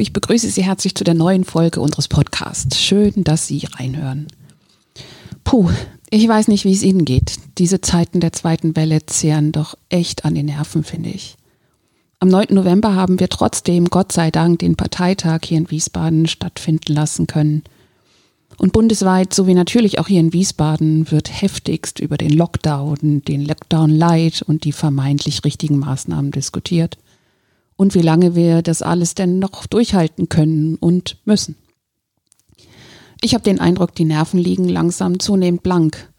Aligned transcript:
Ich 0.00 0.12
begrüße 0.12 0.48
Sie 0.48 0.64
herzlich 0.64 0.94
zu 0.94 1.04
der 1.04 1.14
neuen 1.14 1.44
Folge 1.44 1.80
unseres 1.80 2.08
Podcasts. 2.08 2.80
Schön, 2.80 3.24
dass 3.24 3.46
Sie 3.46 3.62
reinhören. 3.78 4.26
Puh, 5.44 5.70
ich 6.10 6.26
weiß 6.26 6.48
nicht, 6.48 6.64
wie 6.64 6.72
es 6.72 6.82
Ihnen 6.82 7.04
geht. 7.04 7.36
Diese 7.58 7.80
Zeiten 7.80 8.20
der 8.20 8.32
zweiten 8.32 8.76
Welle 8.76 9.06
zehren 9.06 9.52
doch 9.52 9.76
echt 9.88 10.24
an 10.24 10.34
den 10.34 10.46
Nerven, 10.46 10.84
finde 10.84 11.10
ich. 11.10 11.36
Am 12.18 12.28
9. 12.28 12.48
November 12.50 12.94
haben 12.94 13.18
wir 13.18 13.28
trotzdem, 13.28 13.86
Gott 13.86 14.12
sei 14.12 14.30
Dank, 14.30 14.58
den 14.58 14.76
Parteitag 14.76 15.40
hier 15.44 15.58
in 15.58 15.70
Wiesbaden 15.70 16.26
stattfinden 16.26 16.92
lassen 16.92 17.26
können. 17.26 17.62
Und 18.58 18.72
bundesweit, 18.72 19.32
sowie 19.32 19.54
natürlich 19.54 19.98
auch 19.98 20.08
hier 20.08 20.20
in 20.20 20.34
Wiesbaden, 20.34 21.10
wird 21.10 21.40
heftigst 21.40 21.98
über 21.98 22.18
den 22.18 22.30
Lockdown, 22.30 23.22
den 23.26 23.46
Lockdown 23.46 23.90
Light 23.90 24.42
und 24.42 24.64
die 24.64 24.72
vermeintlich 24.72 25.44
richtigen 25.44 25.78
Maßnahmen 25.78 26.30
diskutiert. 26.30 26.98
Und 27.80 27.94
wie 27.94 28.02
lange 28.02 28.34
wir 28.34 28.60
das 28.60 28.82
alles 28.82 29.14
denn 29.14 29.38
noch 29.38 29.66
durchhalten 29.66 30.28
können 30.28 30.74
und 30.74 31.16
müssen. 31.24 31.56
Ich 33.22 33.32
habe 33.32 33.42
den 33.42 33.58
Eindruck, 33.58 33.94
die 33.94 34.04
Nerven 34.04 34.38
liegen 34.38 34.68
langsam 34.68 35.18
zunehmend 35.18 35.62
blank. 35.62 36.12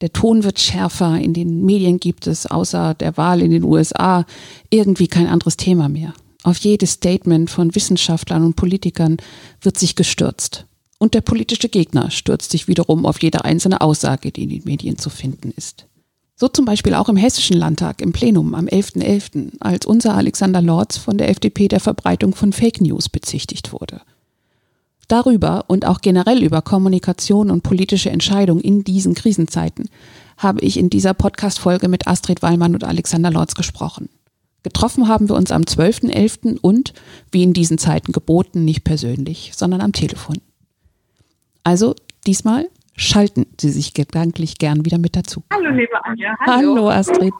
Der 0.00 0.12
Ton 0.12 0.42
wird 0.42 0.58
schärfer, 0.58 1.16
in 1.20 1.32
den 1.32 1.64
Medien 1.64 2.00
gibt 2.00 2.26
es 2.26 2.46
außer 2.46 2.94
der 2.94 3.16
Wahl 3.16 3.40
in 3.40 3.52
den 3.52 3.62
USA 3.62 4.26
irgendwie 4.68 5.06
kein 5.06 5.28
anderes 5.28 5.56
Thema 5.56 5.88
mehr. 5.88 6.12
Auf 6.42 6.58
jedes 6.58 6.94
Statement 6.94 7.50
von 7.50 7.76
Wissenschaftlern 7.76 8.42
und 8.42 8.56
Politikern 8.56 9.18
wird 9.60 9.78
sich 9.78 9.94
gestürzt. 9.94 10.66
Und 10.98 11.14
der 11.14 11.20
politische 11.20 11.68
Gegner 11.68 12.10
stürzt 12.10 12.50
sich 12.50 12.66
wiederum 12.66 13.06
auf 13.06 13.22
jede 13.22 13.44
einzelne 13.44 13.80
Aussage, 13.80 14.32
die 14.32 14.42
in 14.42 14.50
den 14.50 14.64
Medien 14.64 14.98
zu 14.98 15.10
finden 15.10 15.52
ist. 15.56 15.86
So 16.38 16.48
zum 16.48 16.66
Beispiel 16.66 16.92
auch 16.92 17.08
im 17.08 17.16
Hessischen 17.16 17.56
Landtag 17.56 18.02
im 18.02 18.12
Plenum 18.12 18.54
am 18.54 18.66
11.11., 18.66 19.00
.11., 19.00 19.52
als 19.60 19.86
unser 19.86 20.14
Alexander 20.14 20.60
Lorz 20.60 20.98
von 20.98 21.16
der 21.16 21.30
FDP 21.30 21.66
der 21.66 21.80
Verbreitung 21.80 22.34
von 22.34 22.52
Fake 22.52 22.82
News 22.82 23.08
bezichtigt 23.08 23.72
wurde. 23.72 24.02
Darüber 25.08 25.64
und 25.68 25.86
auch 25.86 26.02
generell 26.02 26.42
über 26.42 26.60
Kommunikation 26.60 27.50
und 27.50 27.62
politische 27.62 28.10
Entscheidungen 28.10 28.60
in 28.60 28.84
diesen 28.84 29.14
Krisenzeiten 29.14 29.88
habe 30.36 30.60
ich 30.60 30.76
in 30.76 30.90
dieser 30.90 31.14
Podcast-Folge 31.14 31.88
mit 31.88 32.06
Astrid 32.06 32.42
Wallmann 32.42 32.74
und 32.74 32.84
Alexander 32.84 33.30
Lorz 33.30 33.54
gesprochen. 33.54 34.10
Getroffen 34.62 35.08
haben 35.08 35.30
wir 35.30 35.36
uns 35.36 35.52
am 35.52 35.62
12.11. 35.62 36.58
und, 36.60 36.92
wie 37.30 37.44
in 37.44 37.54
diesen 37.54 37.78
Zeiten 37.78 38.12
geboten, 38.12 38.64
nicht 38.64 38.84
persönlich, 38.84 39.52
sondern 39.54 39.80
am 39.80 39.92
Telefon. 39.92 40.36
Also 41.62 41.94
diesmal 42.26 42.68
schalten 42.96 43.46
Sie 43.60 43.70
sich 43.70 43.94
gedanklich 43.94 44.58
gern 44.58 44.84
wieder 44.84 44.98
mit 44.98 45.16
dazu. 45.16 45.44
Hallo, 45.52 45.70
liebe 45.70 46.04
Anja. 46.04 46.34
Hallo, 46.46 46.74
Hallo 46.76 46.90
Astrid. 46.90 47.34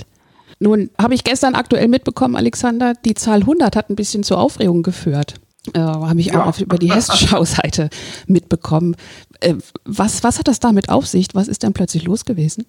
Nun 0.59 0.91
habe 1.01 1.15
ich 1.15 1.25
gestern 1.25 1.55
aktuell 1.55 1.89
mitbekommen, 1.89 2.37
Alexander, 2.37 2.95
die 3.05 3.15
Zahl 3.15 3.41
100 3.41 3.77
hat 3.77 3.91
ein 3.91 3.97
bisschen 3.97 4.23
zur 4.23 4.39
Aufregung 4.39 4.83
geführt 4.83 5.35
äh, 5.75 5.79
habe 5.79 6.21
ich 6.21 6.35
auch 6.37 6.47
auf, 6.47 6.61
über 6.61 6.77
die 6.77 6.93
Hessenschau-Seite 6.93 7.89
mitbekommen. 8.27 8.97
Äh, 9.41 9.55
was, 9.85 10.23
was 10.25 10.39
hat 10.39 10.49
das 10.49 10.61
damit 10.61 10.89
auf 10.89 11.07
sich? 11.07 11.29
Was 11.35 11.49
ist 11.49 11.63
denn 11.63 11.73
plötzlich 11.73 12.05
los 12.07 12.25
gewesen? 12.25 12.67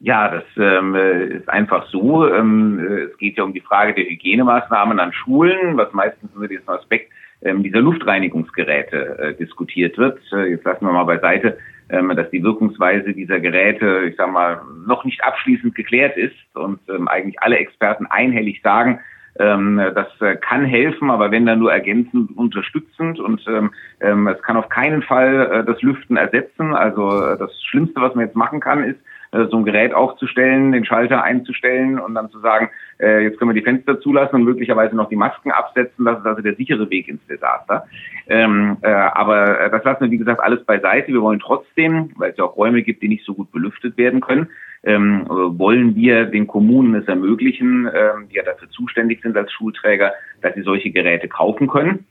Ja, 0.00 0.28
das 0.28 0.44
ähm, 0.56 0.96
ist 0.96 1.48
einfach 1.48 1.86
so. 1.90 2.26
Ähm, 2.26 3.08
es 3.12 3.16
geht 3.18 3.38
ja 3.38 3.44
um 3.44 3.52
die 3.52 3.60
Frage 3.60 3.94
der 3.94 4.04
Hygienemaßnahmen 4.04 4.98
an 4.98 5.12
Schulen, 5.12 5.76
was 5.76 5.92
meistens 5.92 6.30
unter 6.34 6.48
diesem 6.48 6.68
Aspekt 6.68 7.12
ähm, 7.42 7.62
dieser 7.62 7.80
Luftreinigungsgeräte 7.80 9.18
äh, 9.18 9.34
diskutiert 9.34 9.96
wird. 9.98 10.18
Äh, 10.32 10.50
jetzt 10.50 10.64
lassen 10.64 10.86
wir 10.86 10.92
mal 10.92 11.04
beiseite, 11.04 11.56
dass 11.92 12.30
die 12.30 12.42
Wirkungsweise 12.42 13.12
dieser 13.12 13.38
Geräte, 13.38 14.04
ich 14.08 14.16
sage 14.16 14.32
mal, 14.32 14.62
noch 14.86 15.04
nicht 15.04 15.22
abschließend 15.22 15.74
geklärt 15.74 16.16
ist 16.16 16.34
und 16.54 16.80
ähm, 16.88 17.06
eigentlich 17.06 17.40
alle 17.40 17.58
Experten 17.58 18.06
einhellig 18.06 18.62
sagen, 18.62 19.00
ähm, 19.38 19.80
das 19.94 20.08
äh, 20.20 20.36
kann 20.36 20.64
helfen, 20.64 21.10
aber 21.10 21.30
wenn 21.30 21.46
dann 21.46 21.58
nur 21.58 21.72
ergänzend 21.72 22.36
unterstützend 22.36 23.18
und 23.18 23.42
ähm, 23.48 23.72
ähm, 24.00 24.28
es 24.28 24.40
kann 24.42 24.56
auf 24.56 24.68
keinen 24.68 25.02
Fall 25.02 25.50
äh, 25.50 25.64
das 25.64 25.80
Lüften 25.80 26.16
ersetzen. 26.16 26.74
Also 26.74 27.08
äh, 27.24 27.38
das 27.38 27.50
Schlimmste, 27.64 28.00
was 28.00 28.14
man 28.14 28.26
jetzt 28.26 28.36
machen 28.36 28.60
kann, 28.60 28.84
ist, 28.84 29.00
so 29.32 29.56
ein 29.56 29.64
Gerät 29.64 29.94
aufzustellen, 29.94 30.72
den 30.72 30.84
Schalter 30.84 31.24
einzustellen 31.24 31.98
und 31.98 32.14
dann 32.14 32.30
zu 32.30 32.38
sagen, 32.40 32.68
äh, 33.00 33.22
jetzt 33.24 33.38
können 33.38 33.50
wir 33.50 33.58
die 33.58 33.64
Fenster 33.64 33.98
zulassen 34.00 34.36
und 34.36 34.44
möglicherweise 34.44 34.94
noch 34.94 35.08
die 35.08 35.16
Masken 35.16 35.50
absetzen. 35.50 36.04
Das 36.04 36.18
ist 36.18 36.26
also 36.26 36.42
der 36.42 36.54
sichere 36.54 36.90
Weg 36.90 37.08
ins 37.08 37.26
Desaster. 37.26 37.86
Ähm, 38.28 38.76
äh, 38.82 38.90
aber 38.90 39.58
äh, 39.58 39.70
das 39.70 39.82
lassen 39.84 40.04
wir, 40.04 40.10
wie 40.10 40.18
gesagt, 40.18 40.40
alles 40.40 40.62
beiseite. 40.64 41.08
Wir 41.08 41.22
wollen 41.22 41.40
trotzdem, 41.40 42.10
weil 42.16 42.32
es 42.32 42.36
ja 42.36 42.44
auch 42.44 42.56
Räume 42.56 42.82
gibt, 42.82 43.02
die 43.02 43.08
nicht 43.08 43.24
so 43.24 43.34
gut 43.34 43.50
belüftet 43.52 43.96
werden 43.96 44.20
können, 44.20 44.48
ähm, 44.84 45.24
wollen 45.28 45.94
wir 45.94 46.26
den 46.26 46.46
Kommunen 46.46 46.94
es 46.94 47.06
ermöglichen, 47.06 47.86
ähm, 47.86 48.28
die 48.28 48.36
ja 48.36 48.42
dafür 48.42 48.68
zuständig 48.68 49.22
sind 49.22 49.36
als 49.36 49.50
Schulträger, 49.52 50.12
dass 50.42 50.54
sie 50.54 50.62
solche 50.62 50.90
Geräte 50.90 51.28
kaufen 51.28 51.68
können. 51.68 52.06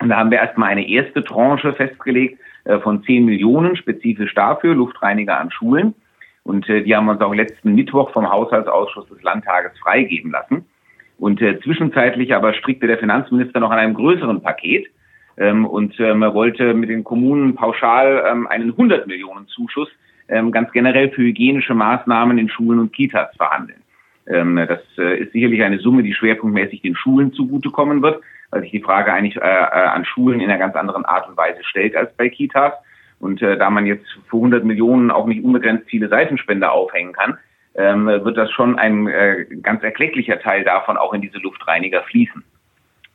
Und 0.00 0.08
da 0.08 0.16
haben 0.16 0.30
wir 0.30 0.38
erstmal 0.38 0.70
eine 0.70 0.88
erste 0.88 1.24
Tranche 1.24 1.72
festgelegt 1.72 2.38
äh, 2.64 2.78
von 2.78 3.02
10 3.02 3.24
Millionen 3.24 3.76
spezifisch 3.76 4.34
dafür, 4.34 4.74
Luftreiniger 4.74 5.38
an 5.38 5.50
Schulen. 5.50 5.94
Und 6.48 6.66
äh, 6.70 6.82
die 6.82 6.96
haben 6.96 7.10
uns 7.10 7.20
auch 7.20 7.34
letzten 7.34 7.74
Mittwoch 7.74 8.10
vom 8.12 8.30
Haushaltsausschuss 8.30 9.06
des 9.08 9.22
Landtages 9.22 9.78
freigeben 9.80 10.30
lassen. 10.30 10.64
Und 11.18 11.42
äh, 11.42 11.60
zwischenzeitlich 11.60 12.34
aber 12.34 12.54
strickte 12.54 12.86
der 12.86 12.96
Finanzminister 12.96 13.60
noch 13.60 13.70
an 13.70 13.78
einem 13.78 13.92
größeren 13.92 14.40
Paket 14.40 14.86
ähm, 15.36 15.66
und 15.66 16.00
ähm, 16.00 16.22
wollte 16.22 16.72
mit 16.72 16.88
den 16.88 17.04
Kommunen 17.04 17.54
pauschal 17.54 18.24
ähm, 18.26 18.46
einen 18.46 18.70
100 18.70 19.06
Millionen 19.06 19.46
Zuschuss 19.48 19.90
ähm, 20.28 20.50
ganz 20.50 20.72
generell 20.72 21.10
für 21.10 21.20
hygienische 21.20 21.74
Maßnahmen 21.74 22.38
in 22.38 22.48
Schulen 22.48 22.78
und 22.78 22.94
Kitas 22.94 23.28
verhandeln. 23.36 23.82
Ähm, 24.26 24.56
das 24.56 24.80
äh, 24.96 25.18
ist 25.18 25.32
sicherlich 25.32 25.62
eine 25.62 25.80
Summe, 25.80 26.02
die 26.02 26.14
schwerpunktmäßig 26.14 26.80
den 26.80 26.96
Schulen 26.96 27.34
zugutekommen 27.34 28.00
wird, 28.00 28.22
weil 28.50 28.62
sich 28.62 28.70
die 28.70 28.80
Frage 28.80 29.12
eigentlich 29.12 29.36
äh, 29.36 29.40
äh, 29.40 29.42
an 29.42 30.06
Schulen 30.06 30.40
in 30.40 30.48
einer 30.48 30.58
ganz 30.58 30.76
anderen 30.76 31.04
Art 31.04 31.28
und 31.28 31.36
Weise 31.36 31.62
stellt 31.62 31.94
als 31.94 32.10
bei 32.16 32.30
Kitas. 32.30 32.72
Und 33.20 33.42
äh, 33.42 33.56
da 33.56 33.70
man 33.70 33.86
jetzt 33.86 34.06
für 34.28 34.36
100 34.36 34.64
Millionen 34.64 35.10
auch 35.10 35.26
nicht 35.26 35.42
unbegrenzt 35.42 35.88
viele 35.88 36.08
Seitenspender 36.08 36.72
aufhängen 36.72 37.12
kann, 37.12 37.38
ähm, 37.74 38.06
wird 38.06 38.36
das 38.36 38.50
schon 38.50 38.78
ein 38.78 39.06
äh, 39.08 39.46
ganz 39.62 39.82
erklecklicher 39.82 40.40
Teil 40.40 40.64
davon 40.64 40.96
auch 40.96 41.14
in 41.14 41.20
diese 41.20 41.38
Luftreiniger 41.38 42.02
fließen. 42.02 42.42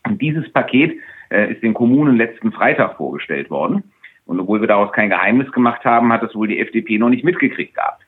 Und 0.05 0.21
dieses 0.21 0.51
Paket 0.51 0.97
äh, 1.29 1.51
ist 1.51 1.63
den 1.63 1.73
Kommunen 1.73 2.17
letzten 2.17 2.51
Freitag 2.51 2.97
vorgestellt 2.97 3.49
worden. 3.49 3.83
Und 4.25 4.39
obwohl 4.39 4.61
wir 4.61 4.67
daraus 4.67 4.91
kein 4.93 5.09
Geheimnis 5.09 5.51
gemacht 5.51 5.83
haben, 5.83 6.13
hat 6.13 6.23
es 6.23 6.35
wohl 6.35 6.47
die 6.47 6.59
FDP 6.59 6.97
noch 6.97 7.09
nicht 7.09 7.23
mitgekriegt 7.23 7.75
gehabt. 7.75 8.03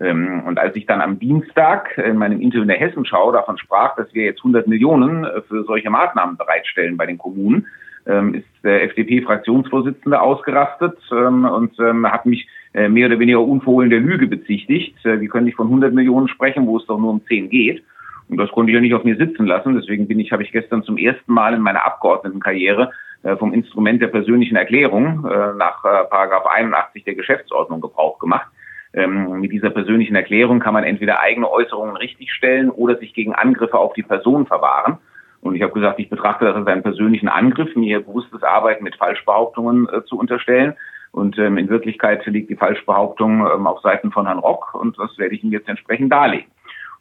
Ähm, 0.00 0.42
und 0.46 0.58
als 0.58 0.74
ich 0.76 0.86
dann 0.86 1.00
am 1.00 1.18
Dienstag 1.18 1.96
in 1.98 2.16
meinem 2.16 2.40
Interview 2.40 2.62
in 2.62 2.68
der 2.68 2.78
Hessenschau 2.78 3.32
davon 3.32 3.58
sprach, 3.58 3.96
dass 3.96 4.12
wir 4.12 4.24
jetzt 4.24 4.40
100 4.40 4.66
Millionen 4.66 5.24
äh, 5.24 5.42
für 5.42 5.64
solche 5.64 5.90
Maßnahmen 5.90 6.36
bereitstellen 6.36 6.96
bei 6.96 7.06
den 7.06 7.18
Kommunen, 7.18 7.66
ist 8.06 8.46
der 8.62 8.82
FDP-Fraktionsvorsitzende 8.84 10.20
ausgerastet 10.20 10.98
ähm, 11.10 11.46
und 11.46 11.78
hat 11.78 12.26
mich 12.26 12.46
äh, 12.74 12.88
mehr 12.88 13.06
oder 13.06 13.20
weniger 13.20 13.40
unverhohlen 13.40 13.88
der 13.88 14.00
Lüge 14.00 14.26
bezichtigt. 14.26 14.96
Äh, 15.06 15.20
wir 15.20 15.28
können 15.28 15.46
nicht 15.46 15.56
von 15.56 15.68
100 15.68 15.94
Millionen 15.94 16.26
sprechen, 16.26 16.66
wo 16.66 16.76
es 16.76 16.86
doch 16.86 16.98
nur 16.98 17.10
um 17.10 17.24
10 17.26 17.48
geht. 17.48 17.84
Und 18.28 18.36
das 18.36 18.50
konnte 18.50 18.72
ich 18.72 18.74
ja 18.74 18.80
nicht 18.80 18.94
auf 18.94 19.04
mir 19.04 19.16
sitzen 19.16 19.46
lassen. 19.46 19.76
Deswegen 19.76 20.08
bin 20.08 20.18
ich, 20.18 20.32
habe 20.32 20.42
ich 20.42 20.50
gestern 20.50 20.82
zum 20.82 20.98
ersten 20.98 21.32
Mal 21.32 21.54
in 21.54 21.60
meiner 21.60 21.84
Abgeordnetenkarriere 21.84 22.90
äh, 23.22 23.36
vom 23.36 23.54
Instrument 23.54 24.02
der 24.02 24.08
persönlichen 24.08 24.56
Erklärung 24.56 25.22
nach 25.56 25.82
Paragraph 25.82 26.46
81 26.46 27.04
der 27.04 27.14
Geschäftsordnung 27.14 27.80
Gebrauch 27.80 28.18
gemacht. 28.18 28.48
Ähm, 28.92 29.40
mit 29.40 29.52
dieser 29.52 29.70
persönlichen 29.70 30.16
Erklärung 30.16 30.58
kann 30.58 30.74
man 30.74 30.84
entweder 30.84 31.20
eigene 31.20 31.50
Äußerungen 31.50 31.96
richtigstellen 31.96 32.70
oder 32.70 32.96
sich 32.96 33.14
gegen 33.14 33.34
Angriffe 33.34 33.78
auf 33.78 33.92
die 33.92 34.02
Person 34.02 34.46
verwahren. 34.46 34.98
Und 35.44 35.54
ich 35.54 35.62
habe 35.62 35.74
gesagt, 35.74 36.00
ich 36.00 36.08
betrachte 36.08 36.46
das 36.46 36.56
als 36.56 36.66
einen 36.66 36.82
persönlichen 36.82 37.28
Angriff, 37.28 37.76
mir 37.76 38.00
bewusstes 38.00 38.42
Arbeiten 38.42 38.82
mit 38.82 38.96
Falschbehauptungen 38.96 39.86
äh, 39.90 40.02
zu 40.04 40.18
unterstellen. 40.18 40.72
Und 41.12 41.38
ähm, 41.38 41.58
in 41.58 41.68
Wirklichkeit 41.68 42.24
liegt 42.24 42.48
die 42.48 42.56
Falschbehauptung 42.56 43.46
ähm, 43.46 43.66
auf 43.66 43.82
Seiten 43.82 44.10
von 44.10 44.26
Herrn 44.26 44.38
Rock 44.38 44.74
und 44.74 44.98
das 44.98 45.16
werde 45.18 45.34
ich 45.34 45.44
Ihnen 45.44 45.52
jetzt 45.52 45.68
entsprechend 45.68 46.10
darlegen. 46.10 46.46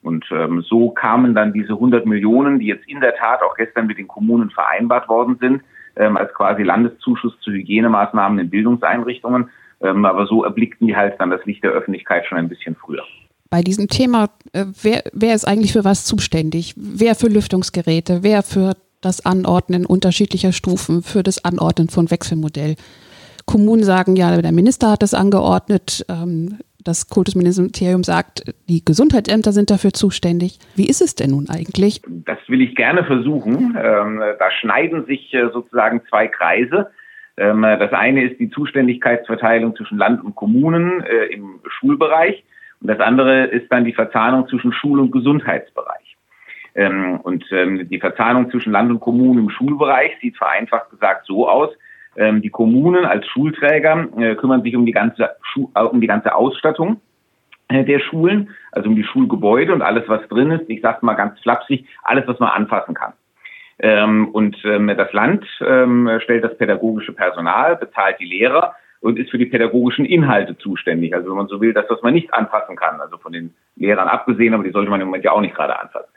Und 0.01 0.25
ähm, 0.31 0.61
so 0.61 0.89
kamen 0.89 1.33
dann 1.33 1.53
diese 1.53 1.71
100 1.71 2.05
Millionen, 2.05 2.59
die 2.59 2.67
jetzt 2.67 2.85
in 2.85 2.99
der 2.99 3.15
Tat 3.15 3.41
auch 3.41 3.55
gestern 3.55 3.87
mit 3.87 3.97
den 3.97 4.09
Kommunen 4.09 4.49
vereinbart 4.49 5.07
worden 5.07 5.37
sind, 5.39 5.63
ähm, 5.95 6.17
als 6.17 6.33
quasi 6.33 6.63
Landeszuschuss 6.63 7.39
zu 7.39 7.51
Hygienemaßnahmen 7.51 8.39
in 8.39 8.49
Bildungseinrichtungen. 8.49 9.51
Ähm, 9.81 10.03
aber 10.03 10.25
so 10.25 10.43
erblickten 10.43 10.87
die 10.87 10.97
halt 10.97 11.15
dann 11.19 11.29
das 11.29 11.45
Licht 11.45 11.63
der 11.63 11.71
Öffentlichkeit 11.71 12.25
schon 12.25 12.37
ein 12.37 12.49
bisschen 12.49 12.75
früher. 12.75 13.03
Bei 13.53 13.61
diesem 13.61 13.87
Thema, 13.87 14.31
äh, 14.53 14.65
wer, 14.81 15.03
wer 15.13 15.35
ist 15.35 15.45
eigentlich 15.45 15.73
für 15.73 15.83
was 15.83 16.05
zuständig? 16.05 16.73
Wer 16.75 17.13
für 17.13 17.27
Lüftungsgeräte? 17.27 18.23
Wer 18.23 18.41
für 18.41 18.73
das 18.99 19.27
Anordnen 19.27 19.85
unterschiedlicher 19.85 20.51
Stufen, 20.51 21.03
für 21.03 21.21
das 21.21 21.45
Anordnen 21.45 21.87
von 21.87 22.09
Wechselmodell? 22.09 22.73
Kommunen 23.45 23.83
sagen 23.83 24.15
ja, 24.15 24.41
der 24.41 24.51
Minister 24.51 24.89
hat 24.89 25.03
das 25.03 25.13
angeordnet. 25.13 26.03
Ähm, 26.09 26.61
das 26.83 27.09
Kultusministerium 27.09 28.03
sagt, 28.03 28.41
die 28.67 28.83
Gesundheitsämter 28.83 29.51
sind 29.51 29.69
dafür 29.69 29.93
zuständig. 29.93 30.57
Wie 30.75 30.87
ist 30.87 31.03
es 31.03 31.13
denn 31.13 31.29
nun 31.29 31.47
eigentlich? 31.47 32.01
Das 32.07 32.39
will 32.47 32.63
ich 32.63 32.73
gerne 32.75 33.03
versuchen. 33.03 33.77
Ähm, 33.79 34.19
da 34.39 34.49
schneiden 34.61 35.05
sich 35.05 35.31
äh, 35.31 35.51
sozusagen 35.53 36.01
zwei 36.09 36.27
Kreise. 36.27 36.89
Ähm, 37.37 37.61
das 37.61 37.93
eine 37.93 38.27
ist 38.27 38.39
die 38.39 38.49
Zuständigkeitsverteilung 38.49 39.75
zwischen 39.75 39.99
Land 39.99 40.23
und 40.23 40.33
Kommunen 40.33 41.03
äh, 41.03 41.25
im 41.25 41.59
Schulbereich. 41.67 42.43
Und 42.83 42.89
das 42.89 42.99
andere 42.99 43.45
ist 43.45 43.71
dann 43.71 43.85
die 43.85 43.93
Verzahnung 43.93 44.47
zwischen 44.47 44.73
Schul- 44.73 44.99
und 44.99 45.11
Gesundheitsbereich. 45.11 46.17
Ähm, 46.75 47.19
und 47.21 47.45
die 47.49 47.99
Verzahnung 47.99 48.51
zwischen 48.51 48.71
Land 48.71 48.91
und 48.91 48.99
Kommunen 48.99 49.39
im 49.39 49.49
Schulbereich 49.49 50.11
sieht 50.21 50.37
vereinfacht 50.37 50.91
gesagt 50.91 51.25
so 51.25 51.49
aus, 51.49 51.69
ähm, 52.15 52.41
die 52.41 52.49
Kommunen 52.49 53.05
als 53.05 53.25
Schulträger 53.27 54.07
äh, 54.17 54.35
kümmern 54.35 54.61
sich 54.61 54.75
um 54.75 54.85
die 54.85 54.91
ganze, 54.91 55.31
Schu 55.41 55.69
äh, 55.75 55.81
um 55.81 56.01
die 56.01 56.07
ganze 56.07 56.35
Ausstattung 56.35 57.01
äh, 57.69 57.83
der 57.83 57.99
Schulen, 57.99 58.49
also 58.71 58.89
um 58.89 58.95
die 58.95 59.03
Schulgebäude 59.03 59.73
und 59.73 59.81
alles, 59.81 60.03
was 60.07 60.27
drin 60.27 60.51
ist. 60.51 60.69
Ich 60.69 60.81
sage 60.81 61.05
mal 61.05 61.15
ganz 61.15 61.39
flapsig, 61.39 61.87
alles, 62.03 62.27
was 62.27 62.39
man 62.39 62.49
anfassen 62.49 62.93
kann. 62.93 63.13
Ähm, 63.79 64.29
und 64.29 64.57
ähm, 64.65 64.87
das 64.95 65.11
Land 65.13 65.45
ähm, 65.65 66.09
stellt 66.23 66.43
das 66.43 66.57
pädagogische 66.57 67.13
Personal, 67.13 67.75
bezahlt 67.75 68.19
die 68.19 68.25
Lehrer 68.25 68.75
und 69.03 69.19
ist 69.19 69.31
für 69.31 69.37
die 69.37 69.45
pädagogischen 69.45 70.05
Inhalte 70.05 70.57
zuständig. 70.57 71.13
Also 71.13 71.29
wenn 71.29 71.37
man 71.37 71.47
so 71.47 71.59
will, 71.59 71.73
das, 71.73 71.85
was 71.89 72.01
man 72.01 72.13
nicht 72.13 72.33
anfassen 72.33 72.77
kann, 72.77 73.01
also 73.01 73.17
von 73.17 73.33
den 73.33 73.53
Lehrern 73.75 74.07
abgesehen, 74.07 74.53
aber 74.53 74.63
die 74.63 74.71
sollte 74.71 74.89
man 74.89 75.01
im 75.01 75.07
Moment 75.07 75.25
ja 75.25 75.33
auch 75.33 75.41
nicht 75.41 75.55
gerade 75.55 75.77
anfassen. 75.77 76.09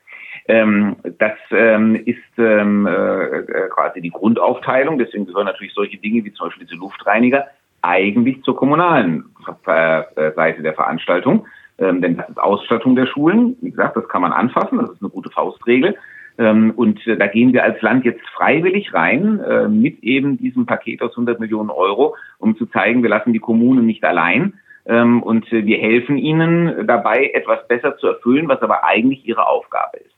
Ähm, 0.48 0.96
das 1.18 1.32
ähm, 1.50 1.96
ist 1.96 2.38
ähm, 2.38 2.86
äh, 2.86 3.42
quasi 3.70 4.00
die 4.00 4.10
Grundaufteilung. 4.10 4.98
Deswegen 4.98 5.26
gehören 5.26 5.46
natürlich 5.46 5.74
solche 5.74 5.96
Dinge 5.96 6.24
wie 6.24 6.32
zum 6.32 6.46
Beispiel 6.46 6.64
diese 6.64 6.78
Luftreiniger 6.78 7.46
eigentlich 7.82 8.42
zur 8.42 8.56
kommunalen 8.56 9.24
äh, 9.66 10.02
Seite 10.36 10.62
der 10.62 10.74
Veranstaltung. 10.74 11.46
Ähm, 11.78 12.00
denn 12.00 12.16
das 12.16 12.28
ist 12.28 12.38
Ausstattung 12.38 12.94
der 12.94 13.06
Schulen. 13.06 13.56
Wie 13.60 13.70
gesagt, 13.70 13.96
das 13.96 14.08
kann 14.08 14.22
man 14.22 14.32
anfassen. 14.32 14.78
Das 14.78 14.90
ist 14.90 15.02
eine 15.02 15.10
gute 15.10 15.30
Faustregel. 15.30 15.96
Ähm, 16.38 16.72
und 16.76 17.06
äh, 17.06 17.16
da 17.16 17.26
gehen 17.26 17.52
wir 17.52 17.64
als 17.64 17.80
Land 17.82 18.04
jetzt 18.04 18.26
freiwillig 18.34 18.92
rein 18.92 19.40
äh, 19.40 19.68
mit 19.68 20.02
eben 20.02 20.36
diesem 20.36 20.66
Paket 20.66 21.02
aus 21.02 21.12
100 21.12 21.40
Millionen 21.40 21.70
Euro, 21.70 22.16
um 22.38 22.56
zu 22.56 22.66
zeigen, 22.66 23.02
wir 23.02 23.10
lassen 23.10 23.32
die 23.32 23.38
Kommunen 23.38 23.86
nicht 23.86 24.04
allein. 24.04 24.54
Ähm, 24.84 25.22
und 25.22 25.50
äh, 25.52 25.64
wir 25.64 25.78
helfen 25.78 26.18
ihnen 26.18 26.86
dabei, 26.86 27.30
etwas 27.32 27.66
besser 27.68 27.96
zu 27.96 28.06
erfüllen, 28.06 28.48
was 28.48 28.60
aber 28.62 28.84
eigentlich 28.84 29.26
ihre 29.26 29.48
Aufgabe 29.48 29.98
ist. 29.98 30.14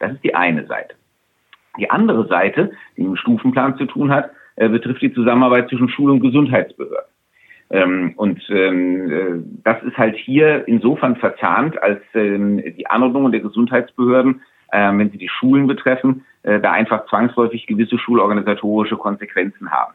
Das 0.00 0.12
ist 0.12 0.24
die 0.24 0.34
eine 0.34 0.66
Seite. 0.66 0.94
Die 1.78 1.88
andere 1.88 2.26
Seite, 2.26 2.72
die 2.96 3.02
mit 3.02 3.10
dem 3.10 3.16
Stufenplan 3.16 3.76
zu 3.76 3.86
tun 3.86 4.10
hat, 4.10 4.30
betrifft 4.56 5.00
die 5.00 5.14
Zusammenarbeit 5.14 5.68
zwischen 5.68 5.88
Schul- 5.88 6.10
und 6.10 6.20
Gesundheitsbehörden. 6.20 7.08
Ähm, 7.70 8.12
und 8.16 8.42
das 8.50 9.82
ist 9.84 9.96
halt 9.96 10.16
hier 10.16 10.66
insofern 10.66 11.16
verzahnt, 11.16 11.80
als 11.80 12.00
die 12.12 12.86
Anordnungen 12.88 13.30
der 13.30 13.40
Gesundheitsbehörden, 13.40 14.42
äh, 14.72 14.90
wenn 14.96 15.10
sie 15.10 15.18
die 15.18 15.28
Schulen 15.28 15.66
betreffen, 15.66 16.24
äh, 16.42 16.60
da 16.60 16.72
einfach 16.72 17.06
zwangsläufig 17.06 17.66
gewisse 17.66 17.98
schulorganisatorische 17.98 18.96
Konsequenzen 18.96 19.70
haben. 19.70 19.94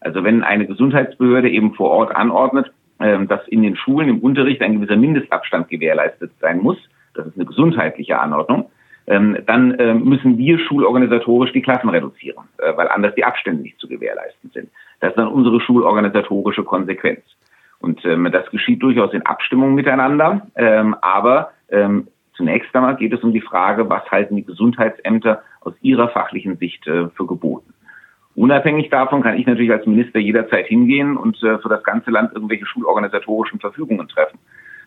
Also 0.00 0.24
wenn 0.24 0.42
eine 0.42 0.66
Gesundheitsbehörde 0.66 1.50
eben 1.50 1.74
vor 1.74 1.90
Ort 1.90 2.14
anordnet, 2.16 2.72
äh, 2.98 3.24
dass 3.26 3.46
in 3.48 3.62
den 3.62 3.76
Schulen 3.76 4.08
im 4.08 4.18
Unterricht 4.18 4.62
ein 4.62 4.74
gewisser 4.74 4.96
Mindestabstand 4.96 5.68
gewährleistet 5.68 6.32
sein 6.40 6.58
muss, 6.58 6.78
das 7.14 7.26
ist 7.26 7.36
eine 7.36 7.44
gesundheitliche 7.44 8.18
Anordnung, 8.18 8.70
ähm, 9.06 9.38
dann 9.46 9.72
äh, 9.74 9.94
müssen 9.94 10.38
wir 10.38 10.58
schulorganisatorisch 10.58 11.52
die 11.52 11.62
Klassen 11.62 11.88
reduzieren, 11.88 12.44
äh, 12.58 12.76
weil 12.76 12.88
anders 12.88 13.14
die 13.14 13.24
Abstände 13.24 13.62
nicht 13.62 13.78
zu 13.78 13.88
gewährleisten 13.88 14.50
sind. 14.54 14.70
Das 15.00 15.10
ist 15.10 15.18
dann 15.18 15.28
unsere 15.28 15.60
schulorganisatorische 15.60 16.62
Konsequenz. 16.62 17.20
Und 17.80 18.04
ähm, 18.04 18.28
das 18.30 18.48
geschieht 18.50 18.82
durchaus 18.82 19.12
in 19.12 19.26
Abstimmung 19.26 19.74
miteinander, 19.74 20.46
ähm, 20.54 20.94
aber 21.00 21.50
ähm, 21.68 22.06
zunächst 22.42 22.74
einmal 22.74 22.96
geht 22.96 23.12
es 23.12 23.22
um 23.22 23.32
die 23.32 23.40
Frage, 23.40 23.88
was 23.88 24.10
halten 24.10 24.34
die 24.34 24.44
Gesundheitsämter 24.44 25.42
aus 25.60 25.74
ihrer 25.80 26.08
fachlichen 26.08 26.56
Sicht 26.56 26.84
äh, 26.88 27.08
für 27.10 27.26
geboten. 27.26 27.72
Unabhängig 28.34 28.90
davon 28.90 29.22
kann 29.22 29.38
ich 29.38 29.46
natürlich 29.46 29.70
als 29.70 29.86
Minister 29.86 30.18
jederzeit 30.18 30.66
hingehen 30.66 31.16
und 31.16 31.40
äh, 31.44 31.58
für 31.58 31.68
das 31.68 31.84
ganze 31.84 32.10
Land 32.10 32.32
irgendwelche 32.34 32.66
schulorganisatorischen 32.66 33.60
Verfügungen 33.60 34.08
treffen 34.08 34.40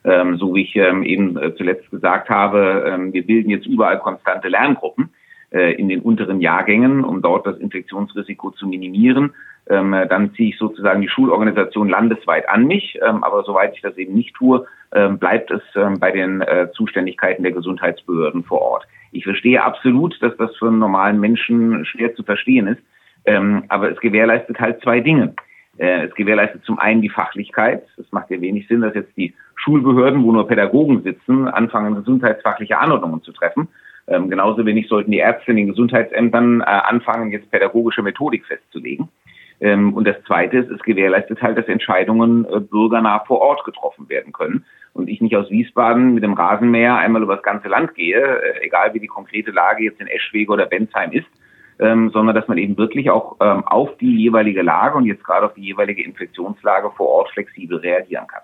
ähm, 0.03 0.37
so 0.37 0.53
wie 0.53 0.63
ich 0.63 0.75
ähm, 0.75 1.03
eben 1.03 1.35
äh, 1.37 1.55
zuletzt 1.55 1.89
gesagt 1.89 2.29
habe, 2.29 2.83
ähm, 2.87 3.11
wir 3.11 3.25
bilden 3.25 3.49
jetzt 3.49 3.65
überall 3.65 3.99
konstante 3.99 4.47
Lerngruppen 4.47 5.09
in 5.51 5.87
den 5.87 6.01
unteren 6.01 6.41
Jahrgängen, 6.41 7.05
um 7.05 7.21
dort 7.21 7.47
das 7.47 7.57
Infektionsrisiko 7.59 8.51
zu 8.51 8.67
minimieren. 8.67 9.35
Ähm, 9.67 9.95
dann 10.09 10.33
ziehe 10.35 10.50
ich 10.50 10.57
sozusagen 10.57 11.01
die 11.01 11.09
Schulorganisation 11.09 11.89
landesweit 11.89 12.47
an 12.50 12.65
mich. 12.65 13.00
Ähm, 13.06 13.23
aber 13.23 13.44
soweit 13.44 13.75
ich 13.75 13.81
das 13.81 13.97
eben 13.97 14.13
nicht 14.13 14.35
tue, 14.35 14.65
ähm, 14.94 15.17
bleibt 15.17 15.51
es 15.51 15.62
ähm, 15.75 16.00
bei 16.00 16.12
den 16.12 16.41
äh, 16.41 16.69
Zuständigkeiten 16.73 17.44
der 17.44 17.51
Gesundheitsbehörden 17.51 18.44
vor 18.44 18.62
Ort. 18.62 18.88
Ich 19.12 19.23
verstehe 19.23 19.63
absolut, 19.63 20.21
dass 20.21 20.35
das 20.38 20.56
für 20.57 20.67
einen 20.67 20.79
normalen 20.79 21.19
Menschen 21.19 21.85
schwer 21.85 22.13
zu 22.15 22.23
verstehen 22.23 22.67
ist. 22.67 22.81
Ähm, 23.25 23.63
aber 23.69 23.91
es 23.91 24.00
gewährleistet 24.00 24.59
halt 24.59 24.81
zwei 24.81 25.00
Dinge. 25.00 25.33
Äh, 25.77 26.06
es 26.06 26.15
gewährleistet 26.15 26.63
zum 26.63 26.79
einen 26.79 27.01
die 27.01 27.09
Fachlichkeit. 27.09 27.83
Es 27.97 28.12
macht 28.12 28.29
ja 28.29 28.39
wenig 28.39 28.67
Sinn, 28.67 28.81
dass 28.81 28.94
jetzt 28.94 29.15
die 29.17 29.33
Schulbehörden, 29.56 30.23
wo 30.23 30.31
nur 30.31 30.47
Pädagogen 30.47 31.01
sitzen, 31.01 31.47
anfangen, 31.47 31.95
gesundheitsfachliche 31.95 32.77
Anordnungen 32.77 33.23
zu 33.23 33.31
treffen. 33.31 33.67
Ähm, 34.07 34.29
genauso 34.29 34.65
wenig 34.65 34.88
sollten 34.88 35.12
die 35.12 35.17
Ärzte 35.17 35.51
in 35.51 35.57
den 35.57 35.67
Gesundheitsämtern 35.67 36.62
äh, 36.62 36.65
anfangen, 36.65 37.31
jetzt 37.31 37.50
pädagogische 37.50 38.03
Methodik 38.03 38.45
festzulegen. 38.45 39.09
Ähm, 39.61 39.93
und 39.93 40.05
das 40.05 40.21
Zweite 40.23 40.57
ist, 40.57 40.69
es 40.69 40.81
gewährleistet 40.81 41.41
halt, 41.41 41.57
dass 41.57 41.67
Entscheidungen 41.67 42.45
äh, 42.45 42.59
bürgernah 42.59 43.19
vor 43.19 43.39
Ort 43.41 43.63
getroffen 43.63 44.09
werden 44.09 44.33
können. 44.33 44.65
Und 44.93 45.09
ich 45.09 45.21
nicht 45.21 45.35
aus 45.35 45.49
Wiesbaden 45.49 46.13
mit 46.13 46.23
dem 46.23 46.33
Rasenmäher 46.33 46.95
einmal 46.95 47.23
über 47.23 47.35
das 47.35 47.43
ganze 47.43 47.67
Land 47.67 47.95
gehe, 47.95 48.19
äh, 48.19 48.65
egal 48.65 48.93
wie 48.93 48.99
die 48.99 49.07
konkrete 49.07 49.51
Lage 49.51 49.83
jetzt 49.83 50.01
in 50.01 50.07
Eschwege 50.07 50.51
oder 50.51 50.65
Bensheim 50.65 51.11
ist, 51.11 51.27
ähm, 51.79 52.09
sondern 52.12 52.35
dass 52.35 52.47
man 52.47 52.57
eben 52.57 52.77
wirklich 52.77 53.09
auch 53.09 53.38
ähm, 53.41 53.65
auf 53.65 53.97
die 53.97 54.15
jeweilige 54.15 54.62
Lage 54.62 54.97
und 54.97 55.05
jetzt 55.05 55.24
gerade 55.24 55.45
auf 55.45 55.53
die 55.53 55.63
jeweilige 55.63 56.03
Infektionslage 56.03 56.91
vor 56.91 57.07
Ort 57.07 57.31
flexibel 57.31 57.77
reagieren 57.77 58.27
kann. 58.27 58.43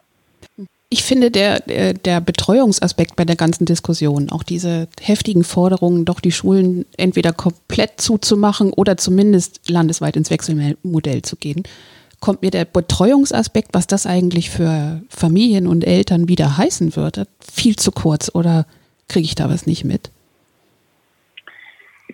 Ich 0.94 1.04
finde, 1.04 1.32
der, 1.32 1.62
der, 1.62 1.94
der 1.94 2.20
Betreuungsaspekt 2.20 3.16
bei 3.16 3.24
der 3.24 3.38
ganzen 3.38 3.66
Diskussion, 3.66 4.30
auch 4.30 4.44
diese 4.44 4.90
heftigen 5.00 5.46
Forderungen, 5.46 6.04
doch 6.04 6.20
die 6.20 6.34
Schulen 6.34 6.86
entweder 6.98 7.32
komplett 7.32 8.02
zuzumachen 8.02 8.74
oder 8.74 8.98
zumindest 8.98 9.70
landesweit 9.70 10.18
ins 10.18 10.30
Wechselmodell 10.30 11.22
zu 11.22 11.38
gehen, 11.38 11.64
kommt 12.20 12.42
mir 12.42 12.52
der 12.52 12.66
Betreuungsaspekt, 12.66 13.70
was 13.72 13.88
das 13.88 14.06
eigentlich 14.06 14.50
für 14.50 15.02
Familien 15.10 15.66
und 15.66 15.88
Eltern 15.88 16.28
wieder 16.28 16.58
heißen 16.58 16.96
würde, 16.98 17.26
viel 17.40 17.78
zu 17.78 17.94
kurz 17.94 18.30
oder 18.36 18.66
kriege 19.08 19.26
ich 19.26 19.36
da 19.36 19.50
was 19.50 19.66
nicht 19.66 19.86
mit? 19.86 20.12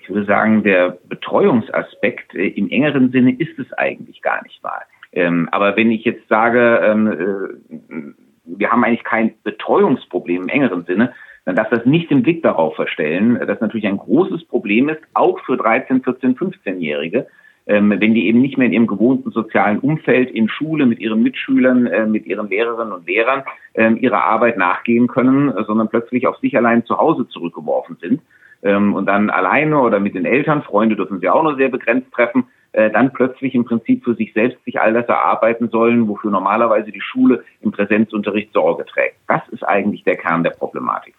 ich 0.07 0.13
würde 0.15 0.25
sagen, 0.25 0.63
der 0.63 0.97
Betreuungsaspekt 1.09 2.33
äh, 2.33 2.47
im 2.47 2.69
engeren 2.69 3.11
Sinne 3.11 3.33
ist 3.33 3.59
es 3.59 3.71
eigentlich 3.73 4.21
gar 4.21 4.41
nicht 4.43 4.63
mal. 4.63 4.81
Ähm, 5.11 5.49
aber 5.51 5.75
wenn 5.75 5.91
ich 5.91 6.05
jetzt 6.05 6.27
sage, 6.29 6.79
ähm, 6.81 7.07
äh, 7.07 8.26
wir 8.47 8.71
haben 8.71 8.83
eigentlich 8.83 9.03
kein 9.03 9.33
Betreuungsproblem 9.43 10.43
im 10.43 10.49
engeren 10.49 10.85
Sinne, 10.85 11.13
dann 11.45 11.55
darf 11.55 11.69
das 11.69 11.85
nicht 11.85 12.09
den 12.09 12.23
Blick 12.23 12.43
darauf 12.43 12.75
verstellen, 12.75 13.39
dass 13.47 13.61
natürlich 13.61 13.87
ein 13.87 13.97
großes 13.97 14.45
Problem 14.45 14.89
ist, 14.89 15.01
auch 15.13 15.39
für 15.45 15.55
13, 15.55 16.03
14, 16.03 16.35
15-Jährige, 16.35 17.27
ähm, 17.67 17.89
wenn 17.89 18.13
die 18.13 18.27
eben 18.27 18.41
nicht 18.41 18.57
mehr 18.57 18.67
in 18.67 18.73
ihrem 18.73 18.87
gewohnten 18.87 19.31
sozialen 19.31 19.79
Umfeld, 19.79 20.31
in 20.31 20.49
Schule, 20.49 20.85
mit 20.85 20.99
ihren 20.99 21.23
Mitschülern, 21.23 21.85
äh, 21.87 22.05
mit 22.05 22.25
ihren 22.25 22.49
Lehrerinnen 22.49 22.93
und 22.93 23.07
Lehrern 23.07 23.43
äh, 23.73 23.91
ihrer 23.93 24.23
Arbeit 24.23 24.57
nachgehen 24.57 25.07
können, 25.07 25.53
sondern 25.65 25.89
plötzlich 25.89 26.27
auf 26.27 26.37
sich 26.37 26.55
allein 26.57 26.85
zu 26.85 26.97
Hause 26.97 27.27
zurückgeworfen 27.29 27.97
sind 28.01 28.21
ähm, 28.63 28.93
und 28.93 29.05
dann 29.05 29.29
alleine 29.29 29.79
oder 29.79 29.99
mit 29.99 30.15
den 30.15 30.25
Eltern, 30.25 30.63
Freunde 30.63 30.95
dürfen 30.95 31.19
sie 31.19 31.29
auch 31.29 31.43
nur 31.43 31.55
sehr 31.55 31.69
begrenzt 31.69 32.11
treffen, 32.11 32.45
äh, 32.73 32.89
dann 32.91 33.13
plötzlich 33.13 33.55
im 33.55 33.65
Prinzip 33.65 34.03
für 34.03 34.15
sich 34.15 34.33
selbst 34.33 34.63
sich 34.65 34.79
all 34.79 34.93
das 34.93 35.07
erarbeiten 35.07 35.69
sollen, 35.69 36.07
wofür 36.07 36.31
normalerweise 36.31 36.91
die 36.91 37.01
Schule 37.01 37.43
im 37.61 37.71
Präsenzunterricht 37.71 38.53
Sorge 38.53 38.85
trägt. 38.85 39.17
Das 39.27 39.41
ist 39.51 39.63
eigentlich 39.63 40.03
der 40.03 40.17
Kern 40.17 40.43
der 40.43 40.51
Problematik. 40.51 41.15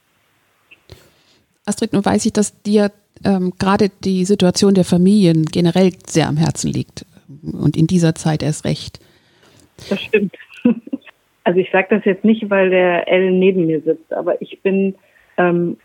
Astrid, 1.66 1.92
nun 1.92 2.04
weiß 2.04 2.24
ich, 2.26 2.32
dass 2.32 2.62
dir 2.62 2.90
ähm, 3.24 3.52
gerade 3.58 3.90
die 4.04 4.24
Situation 4.24 4.74
der 4.74 4.84
Familien 4.84 5.44
generell 5.44 5.92
sehr 6.06 6.28
am 6.28 6.36
Herzen 6.36 6.72
liegt 6.72 7.04
und 7.42 7.76
in 7.76 7.86
dieser 7.86 8.14
Zeit 8.14 8.42
erst 8.42 8.64
recht. 8.64 9.00
Das 9.88 10.00
stimmt. 10.00 10.34
Also 11.44 11.60
ich 11.60 11.70
sage 11.70 11.86
das 11.88 12.04
jetzt 12.04 12.26
nicht, 12.26 12.50
weil 12.50 12.68
der 12.68 13.08
L 13.08 13.30
neben 13.30 13.64
mir 13.64 13.80
sitzt, 13.80 14.12
aber 14.12 14.42
ich 14.42 14.60
bin 14.60 14.96
ähm, 15.38 15.78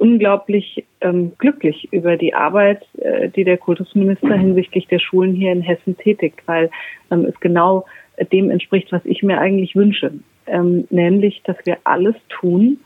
unglaublich 0.00 0.84
ähm, 1.02 1.32
glücklich 1.38 1.88
über 1.92 2.16
die 2.16 2.32
Arbeit, 2.32 2.82
äh, 2.98 3.28
die 3.28 3.44
der 3.44 3.58
Kultusminister 3.58 4.34
hinsichtlich 4.34 4.86
der 4.88 4.98
Schulen 4.98 5.34
hier 5.34 5.52
in 5.52 5.60
Hessen 5.60 5.96
tätigt, 5.96 6.40
weil 6.46 6.70
ähm, 7.10 7.26
es 7.26 7.38
genau 7.40 7.84
dem 8.32 8.50
entspricht, 8.50 8.90
was 8.92 9.04
ich 9.04 9.22
mir 9.22 9.38
eigentlich 9.38 9.76
wünsche, 9.76 10.12
ähm, 10.46 10.86
nämlich, 10.90 11.42
dass 11.44 11.56
wir 11.64 11.78
alles 11.84 12.14
tun, 12.30 12.78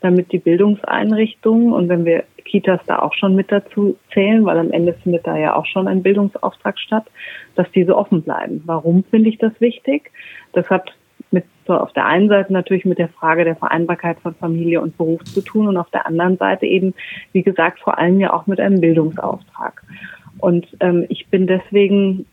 damit 0.00 0.32
die 0.32 0.38
Bildungseinrichtungen 0.38 1.72
und 1.72 1.88
wenn 1.90 2.06
wir 2.06 2.24
Kitas 2.44 2.80
da 2.86 3.00
auch 3.00 3.14
schon 3.14 3.36
mit 3.36 3.52
dazu 3.52 3.96
zählen, 4.12 4.44
weil 4.44 4.58
am 4.58 4.72
Ende 4.72 4.94
findet 4.94 5.26
da 5.26 5.36
ja 5.36 5.54
auch 5.54 5.66
schon 5.66 5.86
ein 5.86 6.02
Bildungsauftrag 6.02 6.78
statt, 6.78 7.04
dass 7.54 7.70
diese 7.72 7.96
offen 7.96 8.22
bleiben. 8.22 8.62
Warum 8.64 9.04
finde 9.04 9.28
ich 9.28 9.38
das 9.38 9.52
wichtig? 9.60 10.10
Das 10.54 10.68
hat 10.70 10.92
mit 11.32 11.44
so 11.66 11.74
auf 11.74 11.92
der 11.92 12.06
einen 12.06 12.28
Seite 12.28 12.52
natürlich 12.52 12.84
mit 12.84 12.98
der 12.98 13.08
Frage 13.08 13.44
der 13.44 13.56
Vereinbarkeit 13.56 14.18
von 14.20 14.34
Familie 14.34 14.80
und 14.80 14.96
Beruf 14.96 15.22
zu 15.24 15.40
tun 15.40 15.68
und 15.68 15.76
auf 15.76 15.90
der 15.90 16.06
anderen 16.06 16.36
Seite 16.36 16.66
eben, 16.66 16.94
wie 17.32 17.42
gesagt, 17.42 17.80
vor 17.80 17.98
allem 17.98 18.20
ja 18.20 18.32
auch 18.32 18.46
mit 18.46 18.60
einem 18.60 18.80
Bildungsauftrag. 18.80 19.82
Und 20.38 20.66
ähm, 20.80 21.06
ich 21.08 21.28
bin 21.28 21.46
deswegen 21.46 22.26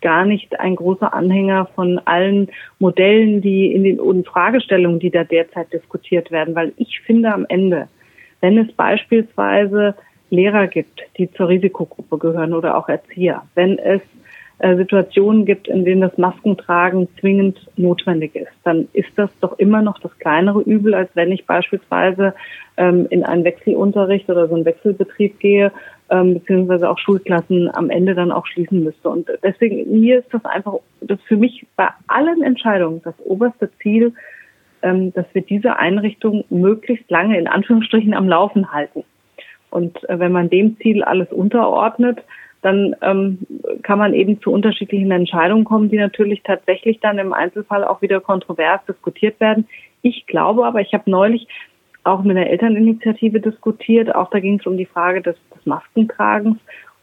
gar 0.00 0.24
nicht 0.24 0.58
ein 0.58 0.76
großer 0.76 1.14
Anhänger 1.14 1.66
von 1.74 2.00
allen 2.04 2.48
Modellen, 2.78 3.40
die 3.40 3.72
in 3.72 3.84
den 3.84 4.00
und 4.00 4.26
Fragestellungen, 4.26 4.98
die 4.98 5.10
da 5.10 5.24
derzeit 5.24 5.72
diskutiert 5.72 6.30
werden, 6.30 6.54
weil 6.54 6.72
ich 6.76 7.00
finde 7.00 7.32
am 7.32 7.46
Ende, 7.48 7.88
wenn 8.40 8.58
es 8.58 8.72
beispielsweise 8.72 9.94
Lehrer 10.28 10.66
gibt, 10.66 11.02
die 11.18 11.30
zur 11.32 11.48
Risikogruppe 11.48 12.18
gehören 12.18 12.52
oder 12.52 12.76
auch 12.76 12.88
Erzieher, 12.88 13.42
wenn 13.54 13.78
es 13.78 14.00
Situationen 14.62 15.44
gibt, 15.44 15.66
in 15.66 15.84
denen 15.84 16.00
das 16.02 16.16
Maskentragen 16.18 17.08
zwingend 17.18 17.58
notwendig 17.76 18.36
ist, 18.36 18.52
dann 18.62 18.88
ist 18.92 19.10
das 19.16 19.30
doch 19.40 19.58
immer 19.58 19.82
noch 19.82 19.98
das 19.98 20.16
kleinere 20.18 20.60
Übel, 20.60 20.94
als 20.94 21.10
wenn 21.14 21.32
ich 21.32 21.46
beispielsweise 21.46 22.34
ähm, 22.76 23.06
in 23.10 23.24
einen 23.24 23.44
Wechselunterricht 23.44 24.30
oder 24.30 24.46
so 24.46 24.54
einen 24.54 24.64
Wechselbetrieb 24.64 25.40
gehe, 25.40 25.72
ähm, 26.10 26.34
beziehungsweise 26.34 26.88
auch 26.88 26.98
Schulklassen 26.98 27.74
am 27.74 27.90
Ende 27.90 28.14
dann 28.14 28.30
auch 28.30 28.46
schließen 28.46 28.84
müsste. 28.84 29.08
Und 29.08 29.28
deswegen, 29.42 30.00
mir 30.00 30.20
ist 30.20 30.32
das 30.32 30.44
einfach, 30.44 30.74
das 31.00 31.20
für 31.22 31.36
mich 31.36 31.66
bei 31.74 31.88
allen 32.06 32.42
Entscheidungen 32.42 33.02
das 33.02 33.14
oberste 33.24 33.70
Ziel, 33.82 34.12
ähm, 34.82 35.12
dass 35.12 35.26
wir 35.32 35.42
diese 35.42 35.76
Einrichtung 35.76 36.44
möglichst 36.50 37.10
lange 37.10 37.38
in 37.38 37.48
Anführungsstrichen 37.48 38.14
am 38.14 38.28
Laufen 38.28 38.72
halten. 38.72 39.04
Und 39.70 40.08
äh, 40.08 40.18
wenn 40.18 40.32
man 40.32 40.50
dem 40.50 40.76
Ziel 40.78 41.02
alles 41.02 41.32
unterordnet, 41.32 42.22
dann 42.62 42.94
ähm, 43.02 43.38
kann 43.82 43.98
man 43.98 44.14
eben 44.14 44.40
zu 44.40 44.52
unterschiedlichen 44.52 45.10
Entscheidungen 45.10 45.64
kommen, 45.64 45.90
die 45.90 45.98
natürlich 45.98 46.42
tatsächlich 46.42 47.00
dann 47.00 47.18
im 47.18 47.32
Einzelfall 47.32 47.84
auch 47.84 48.02
wieder 48.02 48.20
kontrovers 48.20 48.80
diskutiert 48.88 49.38
werden. 49.40 49.66
Ich 50.02 50.26
glaube 50.26 50.64
aber, 50.64 50.80
ich 50.80 50.94
habe 50.94 51.10
neulich 51.10 51.48
auch 52.04 52.22
mit 52.22 52.36
einer 52.36 52.48
Elterninitiative 52.48 53.40
diskutiert, 53.40 54.14
auch 54.14 54.30
da 54.30 54.40
ging 54.40 54.58
es 54.58 54.66
um 54.66 54.76
die 54.76 54.86
Frage 54.86 55.22
des, 55.22 55.36
des 55.54 55.66
Maskentragens. 55.66 56.58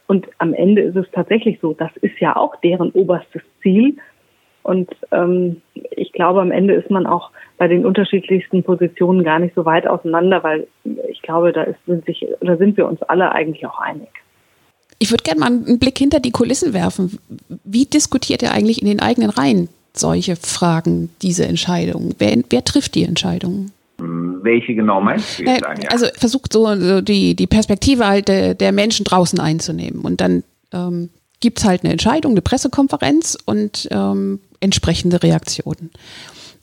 Und 0.08 0.28
am 0.39 0.54
Ende 0.54 0.82
ist 0.82 0.96
es 0.96 1.06
tatsächlich 1.12 1.60
so, 1.62 1.74
das 1.74 1.96
ist 1.98 2.20
ja 2.20 2.36
auch 2.36 2.56
deren 2.62 2.92
oberstes 2.92 3.44
Ziel. 3.62 3.98
Und 4.63 4.89
ähm, 5.12 5.62
ich 5.92 6.12
glaube, 6.13 6.42
am 6.42 6.51
Ende 6.51 6.74
ist 6.74 6.89
man 6.89 7.06
auch 7.06 7.32
bei 7.58 7.68
den 7.68 7.86
unterschiedlichsten 7.86 8.63
Positionen 8.63 9.24
gar 9.24 9.39
nicht 9.39 9.56
so 9.56 9.66
weit 9.66 9.88
auseinander, 9.88 10.44
weil 10.44 10.68
ich 11.10 11.22
glaube, 11.22 11.51
da 11.51 11.63
ist, 11.63 11.80
sind, 11.86 12.06
sich, 12.06 12.25
da 12.42 12.58
sind 12.58 12.78
wir 12.78 12.88
uns 12.88 13.01
alle 13.04 13.32
eigentlich 13.32 13.66
auch 13.66 13.80
einig. 13.80 14.10
Ich 15.00 15.12
würde 15.12 15.24
gerne 15.24 15.39
mal 15.39 15.48
einen 15.48 15.79
Blick 15.79 15.98
hinter 15.98 16.20
die 16.20 16.32
Kulissen 16.32 16.74
werfen. 16.74 17.20
Wie 17.63 17.86
diskutiert 17.86 18.41
ihr 18.41 18.51
eigentlich 18.51 18.82
in 18.82 18.88
den 18.88 19.00
eigenen 19.00 19.29
Reihen 19.29 19.70
solche 19.94 20.36
Fragen, 20.36 21.10
diese 21.22 21.46
Entscheidungen? 21.46 22.13
Wer, 22.20 22.38
wer 22.50 22.63
trifft 22.65 22.96
die 22.96 23.03
Entscheidungen? 23.03 23.72
Welche 23.98 24.75
genau 24.75 25.01
meinst 25.01 25.39
du 25.39 25.44
jetzt? 25.44 25.63
Äh, 25.63 25.88
also 25.88 26.06
versucht 26.15 26.53
so, 26.53 26.75
so, 26.75 27.01
die, 27.01 27.36
die 27.36 27.48
Perspektive 27.48 28.08
halt 28.08 28.27
der, 28.27 28.53
der, 28.53 28.72
Menschen 28.72 29.03
draußen 29.03 29.39
einzunehmen. 29.39 30.01
Und 30.01 30.22
dann 30.22 30.44
ähm, 30.72 31.10
gibt 31.39 31.60
es 31.60 31.65
halt 31.65 31.84
eine 31.84 31.91
Entscheidung, 31.91 32.32
eine 32.32 32.41
Pressekonferenz 32.41 33.38
und 33.46 33.88
ähm, 33.91 34.39
entsprechende 34.60 35.24
Reaktionen. 35.24 35.91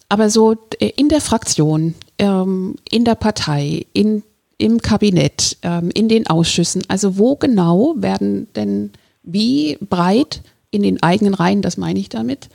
Aber 0.08 0.30
so 0.30 0.56
äh, 0.78 0.92
in 0.96 1.08
der 1.08 1.20
Fraktion, 1.20 1.94
ähm, 2.18 2.76
in 2.90 3.04
der 3.04 3.16
Partei, 3.16 3.86
in 3.92 4.22
im 4.58 4.78
Kabinett, 4.78 5.58
ähm, 5.62 5.90
in 5.94 6.08
den 6.08 6.26
Ausschüssen? 6.26 6.82
Also 6.88 7.18
wo 7.18 7.36
genau 7.36 7.94
werden 7.96 8.48
denn 8.54 8.92
wie 9.22 9.76
breit 9.80 10.42
in 10.70 10.82
den 10.82 11.02
eigenen 11.02 11.34
Reihen, 11.34 11.62
das 11.62 11.76
meine 11.76 11.98
ich 11.98 12.08
damit, 12.08 12.48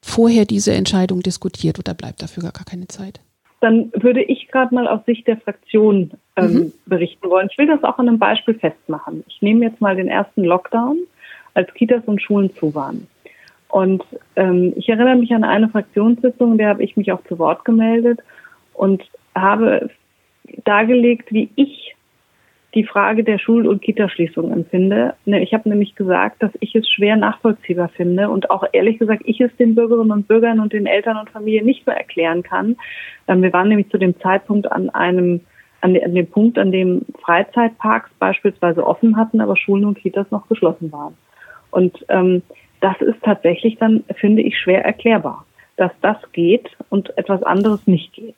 vorher 0.00 0.44
diese 0.44 0.72
Entscheidung 0.72 1.22
diskutiert 1.22 1.78
oder 1.78 1.94
bleibt 1.94 2.22
dafür 2.22 2.42
gar 2.42 2.64
keine 2.64 2.88
Zeit? 2.88 3.20
Dann 3.60 3.90
würde 3.94 4.22
ich 4.22 4.48
gerade 4.48 4.74
mal 4.74 4.86
aus 4.86 5.00
Sicht 5.06 5.26
der 5.26 5.38
Fraktion 5.38 6.10
ähm, 6.36 6.52
mhm. 6.52 6.72
berichten 6.84 7.30
wollen. 7.30 7.48
Ich 7.50 7.56
will 7.56 7.66
das 7.66 7.82
auch 7.82 7.98
an 7.98 8.08
einem 8.08 8.18
Beispiel 8.18 8.54
festmachen. 8.54 9.24
Ich 9.26 9.40
nehme 9.40 9.64
jetzt 9.64 9.80
mal 9.80 9.96
den 9.96 10.08
ersten 10.08 10.44
Lockdown, 10.44 10.98
als 11.54 11.72
Kitas 11.72 12.02
und 12.04 12.20
Schulen 12.20 12.54
zu 12.54 12.74
waren. 12.74 13.06
Und 13.68 14.04
ähm, 14.36 14.74
ich 14.76 14.88
erinnere 14.88 15.16
mich 15.16 15.32
an 15.32 15.44
eine 15.44 15.68
Fraktionssitzung, 15.68 16.58
der 16.58 16.68
habe 16.68 16.84
ich 16.84 16.96
mich 16.96 17.10
auch 17.10 17.24
zu 17.24 17.38
Wort 17.38 17.64
gemeldet 17.64 18.20
und 18.74 19.02
habe 19.34 19.90
dargelegt, 20.64 21.32
wie 21.32 21.50
ich 21.56 21.94
die 22.74 22.84
Frage 22.84 23.22
der 23.22 23.38
Schul- 23.38 23.68
und 23.68 23.82
Kitaschließung 23.82 24.52
empfinde. 24.52 25.14
Ne, 25.24 25.42
ich 25.42 25.54
habe 25.54 25.68
nämlich 25.68 25.94
gesagt, 25.94 26.42
dass 26.42 26.50
ich 26.60 26.74
es 26.74 26.88
schwer 26.90 27.16
nachvollziehbar 27.16 27.88
finde 27.88 28.28
und 28.28 28.50
auch 28.50 28.64
ehrlich 28.72 28.98
gesagt, 28.98 29.22
ich 29.24 29.40
es 29.40 29.54
den 29.56 29.76
Bürgerinnen 29.76 30.10
und 30.10 30.26
Bürgern 30.26 30.58
und 30.58 30.72
den 30.72 30.86
Eltern 30.86 31.16
und 31.16 31.30
Familien 31.30 31.66
nicht 31.66 31.86
mehr 31.86 31.96
erklären 31.96 32.42
kann. 32.42 32.76
Wir 33.28 33.52
waren 33.52 33.68
nämlich 33.68 33.90
zu 33.90 33.98
dem 33.98 34.18
Zeitpunkt 34.20 34.70
an 34.70 34.90
einem 34.90 35.40
an 35.80 35.92
dem 35.92 36.26
Punkt, 36.26 36.56
an 36.56 36.72
dem 36.72 37.02
Freizeitparks 37.22 38.10
beispielsweise 38.18 38.86
offen 38.86 39.18
hatten, 39.18 39.42
aber 39.42 39.54
Schulen 39.54 39.84
und 39.84 39.98
Kitas 39.98 40.30
noch 40.30 40.48
geschlossen 40.48 40.90
waren. 40.90 41.14
Und 41.70 42.06
ähm, 42.08 42.40
das 42.80 42.98
ist 43.02 43.22
tatsächlich 43.22 43.76
dann, 43.76 44.02
finde 44.16 44.40
ich, 44.40 44.58
schwer 44.58 44.82
erklärbar, 44.82 45.44
dass 45.76 45.92
das 46.00 46.16
geht 46.32 46.70
und 46.88 47.16
etwas 47.18 47.42
anderes 47.42 47.86
nicht 47.86 48.14
geht. 48.14 48.36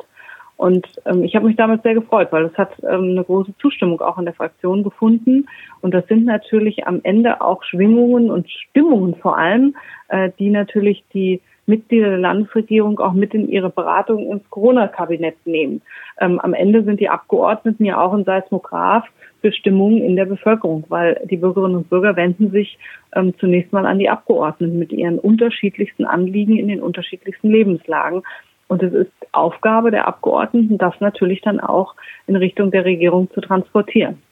Und 0.57 0.87
ähm, 1.05 1.23
ich 1.23 1.37
habe 1.37 1.47
mich 1.47 1.57
damals 1.57 1.83
sehr 1.83 1.95
gefreut, 1.95 2.29
weil 2.31 2.47
es 2.47 2.57
hat 2.57 2.71
ähm, 2.83 3.11
eine 3.11 3.25
große 3.25 3.55
Zustimmung 3.59 4.01
auch 4.01 4.19
in 4.19 4.25
der 4.25 4.35
Fraktion 4.35 4.83
gefunden. 4.83 5.47
Und 5.83 5.93
das 5.93 6.07
sind 6.07 6.25
natürlich 6.25 6.87
am 6.87 7.01
Ende 7.03 7.41
auch 7.43 7.63
Schwingungen 7.63 8.31
und 8.31 8.51
Stimmungen 8.51 9.17
vor 9.17 9.37
allem, 9.37 9.77
äh, 10.09 10.31
die 10.39 10.51
natürlich 10.51 11.05
die 11.13 11.41
Mitglieder 11.67 12.11
der 12.11 12.19
Landesregierung 12.19 12.99
auch 13.01 13.13
mit 13.13 13.35
in 13.35 13.49
ihre 13.49 13.71
Beratung 13.71 14.31
ins 14.31 14.49
Corona-Kabinett 14.51 15.35
nehmen. 15.45 15.83
Ähm, 16.21 16.39
am 16.39 16.55
Ende 16.55 16.85
sind 16.85 17.01
die 17.01 17.09
Abgeordneten 17.09 17.85
ja 17.85 18.01
auch 18.01 18.13
ein 18.13 18.25
Seismograph 18.25 19.05
für 19.41 19.53
Stimmungen 19.53 20.03
in 20.03 20.17
der 20.17 20.27
Bevölkerung, 20.27 20.85
weil 20.89 21.21
die 21.29 21.37
Bürgerinnen 21.37 21.77
und 21.77 21.91
Bürger 21.91 22.17
wenden 22.17 22.51
sich 22.51 22.79
ähm, 23.15 23.35
zunächst 23.39 23.73
mal 23.73 23.85
an 23.85 23.99
die 23.99 24.09
Abgeordneten 24.09 24.79
mit 24.79 24.93
ihren 24.93 25.19
unterschiedlichsten 25.19 26.05
Anliegen 26.05 26.57
in 26.57 26.69
den 26.69 26.81
unterschiedlichsten 26.81 27.51
Lebenslagen. 27.51 28.23
Und 28.69 28.83
es 28.83 28.93
ist 28.93 29.13
Aufgabe 29.33 29.91
der 29.91 30.09
Abgeordneten, 30.09 30.79
das 30.79 30.95
natürlich 31.01 31.41
dann 31.41 31.61
auch 31.61 31.95
in 32.27 32.37
Richtung 32.37 32.71
der 32.71 32.85
Regierung 32.85 33.31
zu 33.33 33.41
transportieren. 33.41 34.23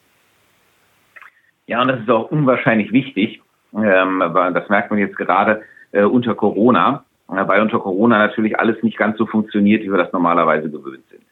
Ja, 1.66 1.80
und 1.80 1.88
das 1.88 2.00
ist 2.00 2.10
auch 2.10 2.30
unwahrscheinlich 2.30 2.92
wichtig. 2.92 3.40
Ähm, 3.74 4.22
das 4.34 4.68
merkt 4.68 4.90
man 4.90 4.98
jetzt 4.98 5.16
gerade 5.16 5.62
äh, 5.92 6.02
unter 6.02 6.34
Corona, 6.34 7.04
äh, 7.28 7.46
weil 7.46 7.62
unter 7.62 7.78
Corona 7.78 8.18
natürlich 8.18 8.58
alles 8.58 8.82
nicht 8.82 8.98
ganz 8.98 9.16
so 9.18 9.26
funktioniert, 9.26 9.82
wie 9.82 9.90
wir 9.90 9.98
das 9.98 10.12
normalerweise 10.12 10.70
gewöhnt 10.70 11.04
sind. 11.10 11.22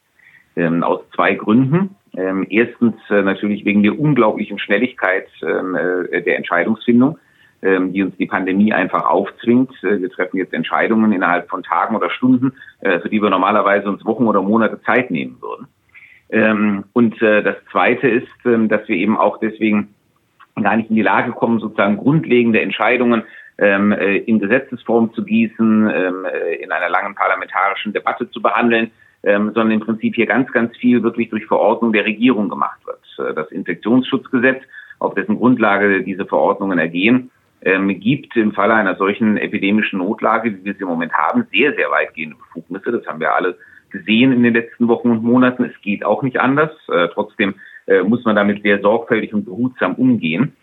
Ähm, 0.54 0.82
aus 0.82 1.00
zwei 1.14 1.34
Gründen. 1.34 1.96
Ähm, 2.14 2.46
erstens 2.50 2.94
äh, 3.10 3.22
natürlich 3.22 3.64
wegen 3.64 3.82
der 3.82 3.98
unglaublichen 3.98 4.58
Schnelligkeit 4.58 5.28
der 5.40 6.36
Entscheidungsfindung. 6.36 7.18
Ähm, 7.62 7.92
die 7.92 8.02
uns 8.02 8.16
die 8.16 8.26
Pandemie 8.26 8.72
einfach 8.72 9.04
aufzwingt. 9.04 9.70
Äh, 9.84 10.00
wir 10.00 10.10
treffen 10.10 10.36
jetzt 10.36 10.52
Entscheidungen 10.52 11.12
innerhalb 11.12 11.48
von 11.48 11.62
Tagen 11.62 11.94
oder 11.94 12.10
Stunden, 12.10 12.54
äh, 12.80 12.98
für 12.98 13.08
die 13.08 13.22
wir 13.22 13.30
normalerweise 13.30 13.88
uns 13.88 14.04
Wochen 14.04 14.26
oder 14.26 14.42
Monate 14.42 14.82
Zeit 14.82 15.12
nehmen 15.12 15.36
würden. 15.40 15.68
Ähm, 16.30 16.82
und 16.92 17.22
äh, 17.22 17.40
das 17.40 17.54
Zweite 17.70 18.08
ist, 18.08 18.26
ähm, 18.44 18.68
dass 18.68 18.88
wir 18.88 18.96
eben 18.96 19.16
auch 19.16 19.38
deswegen 19.38 19.94
gar 20.60 20.76
nicht 20.76 20.90
in 20.90 20.96
die 20.96 21.02
Lage 21.02 21.30
kommen, 21.30 21.60
sozusagen 21.60 21.98
grundlegende 21.98 22.60
Entscheidungen 22.60 23.22
in 23.58 24.40
Gesetzesform 24.40 25.12
zu 25.14 25.24
gießen, 25.24 25.88
in 25.88 26.72
einer 26.72 26.88
langen 26.88 27.14
parlamentarischen 27.14 27.92
Debatte 27.92 28.28
zu 28.30 28.42
behandeln, 28.42 28.90
sondern 29.22 29.70
im 29.70 29.80
Prinzip 29.80 30.16
hier 30.16 30.26
ganz, 30.26 30.50
ganz 30.52 30.76
viel 30.78 31.02
wirklich 31.02 31.30
durch 31.30 31.46
Verordnung 31.46 31.92
der 31.92 32.04
Regierung 32.04 32.48
gemacht 32.48 32.80
wird. 32.86 33.36
Das 33.36 33.52
Infektionsschutzgesetz, 33.52 34.62
auf 34.98 35.14
dessen 35.14 35.36
Grundlage 35.36 36.02
diese 36.02 36.24
Verordnungen 36.26 36.78
ergehen, 36.78 37.30
ähm, 37.64 37.88
gibt 38.00 38.36
im 38.36 38.52
Falle 38.52 38.74
einer 38.74 38.96
solchen 38.96 39.36
epidemischen 39.36 39.98
Notlage, 39.98 40.52
wie 40.52 40.64
wir 40.64 40.74
sie 40.74 40.82
im 40.82 40.88
Moment 40.88 41.12
haben, 41.12 41.46
sehr, 41.52 41.74
sehr 41.74 41.90
weitgehende 41.90 42.36
Befugnisse. 42.36 42.92
Das 42.92 43.06
haben 43.06 43.20
wir 43.20 43.34
alle 43.34 43.56
gesehen 43.90 44.32
in 44.32 44.42
den 44.42 44.54
letzten 44.54 44.88
Wochen 44.88 45.10
und 45.10 45.22
Monaten. 45.22 45.64
Es 45.64 45.80
geht 45.82 46.04
auch 46.04 46.22
nicht 46.22 46.40
anders. 46.40 46.70
Äh, 46.88 47.08
trotzdem 47.12 47.54
äh, 47.86 48.02
muss 48.02 48.24
man 48.24 48.36
damit 48.36 48.62
sehr 48.62 48.80
sorgfältig 48.80 49.32
und 49.34 49.44
behutsam 49.44 49.94
umgehen. 49.94 50.56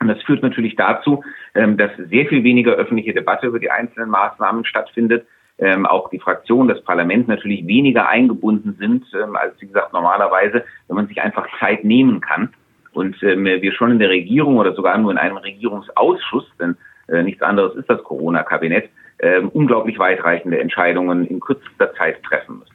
Und 0.00 0.08
das 0.08 0.22
führt 0.22 0.42
natürlich 0.42 0.74
dazu, 0.76 1.22
ähm, 1.54 1.76
dass 1.76 1.90
sehr 1.96 2.26
viel 2.26 2.42
weniger 2.44 2.72
öffentliche 2.72 3.14
Debatte 3.14 3.46
über 3.46 3.58
die 3.58 3.70
einzelnen 3.70 4.10
Maßnahmen 4.10 4.64
stattfindet. 4.64 5.26
Ähm, 5.58 5.86
auch 5.86 6.08
die 6.10 6.18
Fraktion, 6.18 6.66
das 6.66 6.82
Parlament 6.82 7.28
natürlich 7.28 7.66
weniger 7.66 8.08
eingebunden 8.08 8.74
sind, 8.78 9.04
ähm, 9.14 9.36
als 9.36 9.60
wie 9.60 9.66
gesagt 9.66 9.92
normalerweise, 9.92 10.64
wenn 10.88 10.96
man 10.96 11.06
sich 11.06 11.20
einfach 11.20 11.46
Zeit 11.60 11.84
nehmen 11.84 12.20
kann 12.20 12.52
und 12.92 13.22
äh, 13.22 13.62
wir 13.62 13.72
schon 13.72 13.92
in 13.92 13.98
der 13.98 14.10
Regierung 14.10 14.56
oder 14.58 14.74
sogar 14.74 14.96
nur 14.98 15.10
in 15.10 15.18
einem 15.18 15.36
Regierungsausschuss, 15.36 16.46
denn 16.60 16.76
äh, 17.08 17.22
nichts 17.22 17.42
anderes 17.42 17.74
ist 17.76 17.88
das 17.88 18.02
Corona-Kabinett, 18.02 18.90
äh, 19.18 19.40
unglaublich 19.40 19.98
weitreichende 19.98 20.58
Entscheidungen 20.58 21.26
in 21.26 21.40
kürzester 21.40 21.94
Zeit 21.94 22.22
treffen 22.22 22.58
müssen. 22.58 22.74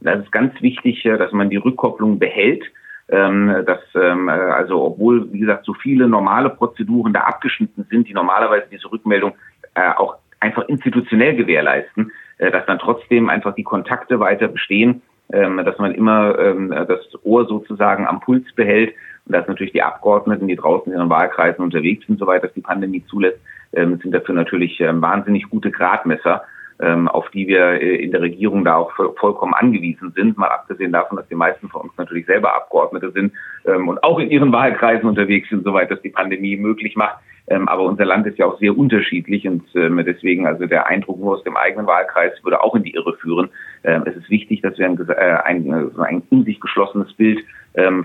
das 0.00 0.20
ist 0.20 0.32
ganz 0.32 0.60
wichtig, 0.62 1.02
dass 1.02 1.32
man 1.32 1.50
die 1.50 1.56
Rückkopplung 1.56 2.18
behält. 2.18 2.64
Ähm, 3.10 3.64
dass 3.64 3.80
ähm, 3.94 4.28
also 4.28 4.82
obwohl 4.84 5.32
wie 5.32 5.38
gesagt 5.38 5.64
so 5.64 5.72
viele 5.72 6.06
normale 6.06 6.50
Prozeduren 6.50 7.14
da 7.14 7.20
abgeschnitten 7.20 7.86
sind, 7.88 8.06
die 8.06 8.12
normalerweise 8.12 8.66
diese 8.70 8.92
Rückmeldung 8.92 9.32
äh, 9.74 9.92
auch 9.96 10.16
einfach 10.40 10.68
institutionell 10.68 11.34
gewährleisten, 11.34 12.12
äh, 12.38 12.50
dass 12.50 12.66
dann 12.66 12.78
trotzdem 12.78 13.28
einfach 13.28 13.54
die 13.54 13.64
Kontakte 13.64 14.20
weiter 14.20 14.48
bestehen, 14.48 15.02
ähm, 15.32 15.62
dass 15.64 15.78
man 15.78 15.94
immer 15.94 16.38
ähm, 16.38 16.70
das 16.70 17.00
Ohr 17.22 17.46
sozusagen 17.46 18.06
am 18.06 18.20
Puls 18.20 18.44
behält 18.54 18.94
und 19.28 19.34
dass 19.34 19.46
natürlich 19.46 19.72
die 19.72 19.82
Abgeordneten, 19.82 20.48
die 20.48 20.56
draußen 20.56 20.90
in 20.90 20.98
ihren 20.98 21.10
Wahlkreisen 21.10 21.62
unterwegs 21.62 22.06
sind, 22.06 22.18
soweit 22.18 22.42
das 22.42 22.52
die 22.54 22.62
Pandemie 22.62 23.04
zulässt, 23.08 23.38
ähm, 23.74 23.98
sind 24.02 24.12
dafür 24.12 24.34
natürlich 24.34 24.80
ähm, 24.80 25.02
wahnsinnig 25.02 25.48
gute 25.50 25.70
Gradmesser 25.70 26.42
ähm, 26.80 27.08
auf 27.08 27.28
die 27.30 27.48
wir 27.48 27.82
äh, 27.82 27.96
in 27.96 28.12
der 28.12 28.22
Regierung 28.22 28.64
da 28.64 28.76
auch 28.76 28.92
vollkommen 28.92 29.52
angewiesen 29.52 30.12
sind, 30.14 30.38
mal 30.38 30.46
abgesehen 30.46 30.92
davon, 30.92 31.16
dass 31.16 31.26
die 31.26 31.34
meisten 31.34 31.68
von 31.68 31.82
uns 31.82 31.92
natürlich 31.96 32.24
selber 32.26 32.54
Abgeordnete 32.54 33.10
sind 33.10 33.32
und 33.64 34.02
auch 34.04 34.18
in 34.18 34.30
ihren 34.30 34.52
Wahlkreisen 34.52 35.08
unterwegs 35.08 35.48
sind, 35.50 35.64
soweit 35.64 35.90
das 35.90 36.00
die 36.02 36.08
Pandemie 36.08 36.56
möglich 36.56 36.96
macht. 36.96 37.18
Aber 37.66 37.82
unser 37.82 38.04
Land 38.04 38.26
ist 38.26 38.38
ja 38.38 38.46
auch 38.46 38.58
sehr 38.60 38.78
unterschiedlich 38.78 39.46
und 39.46 39.64
deswegen 39.74 40.46
also 40.46 40.66
der 40.66 40.86
Eindruck 40.86 41.18
nur 41.18 41.34
aus 41.34 41.44
dem 41.44 41.56
eigenen 41.56 41.86
Wahlkreis 41.86 42.32
würde 42.44 42.62
auch 42.62 42.74
in 42.76 42.84
die 42.84 42.94
Irre 42.94 43.14
führen. 43.16 43.50
es 43.82 44.16
ist 44.16 44.30
wichtig, 44.30 44.62
dass 44.62 44.78
wir 44.78 44.86
ein, 44.86 44.98
äh, 45.08 45.14
ein, 45.44 45.90
ein 45.98 46.22
in 46.30 46.44
sich 46.44 46.60
geschlossenes 46.60 47.12
Bild 47.14 47.40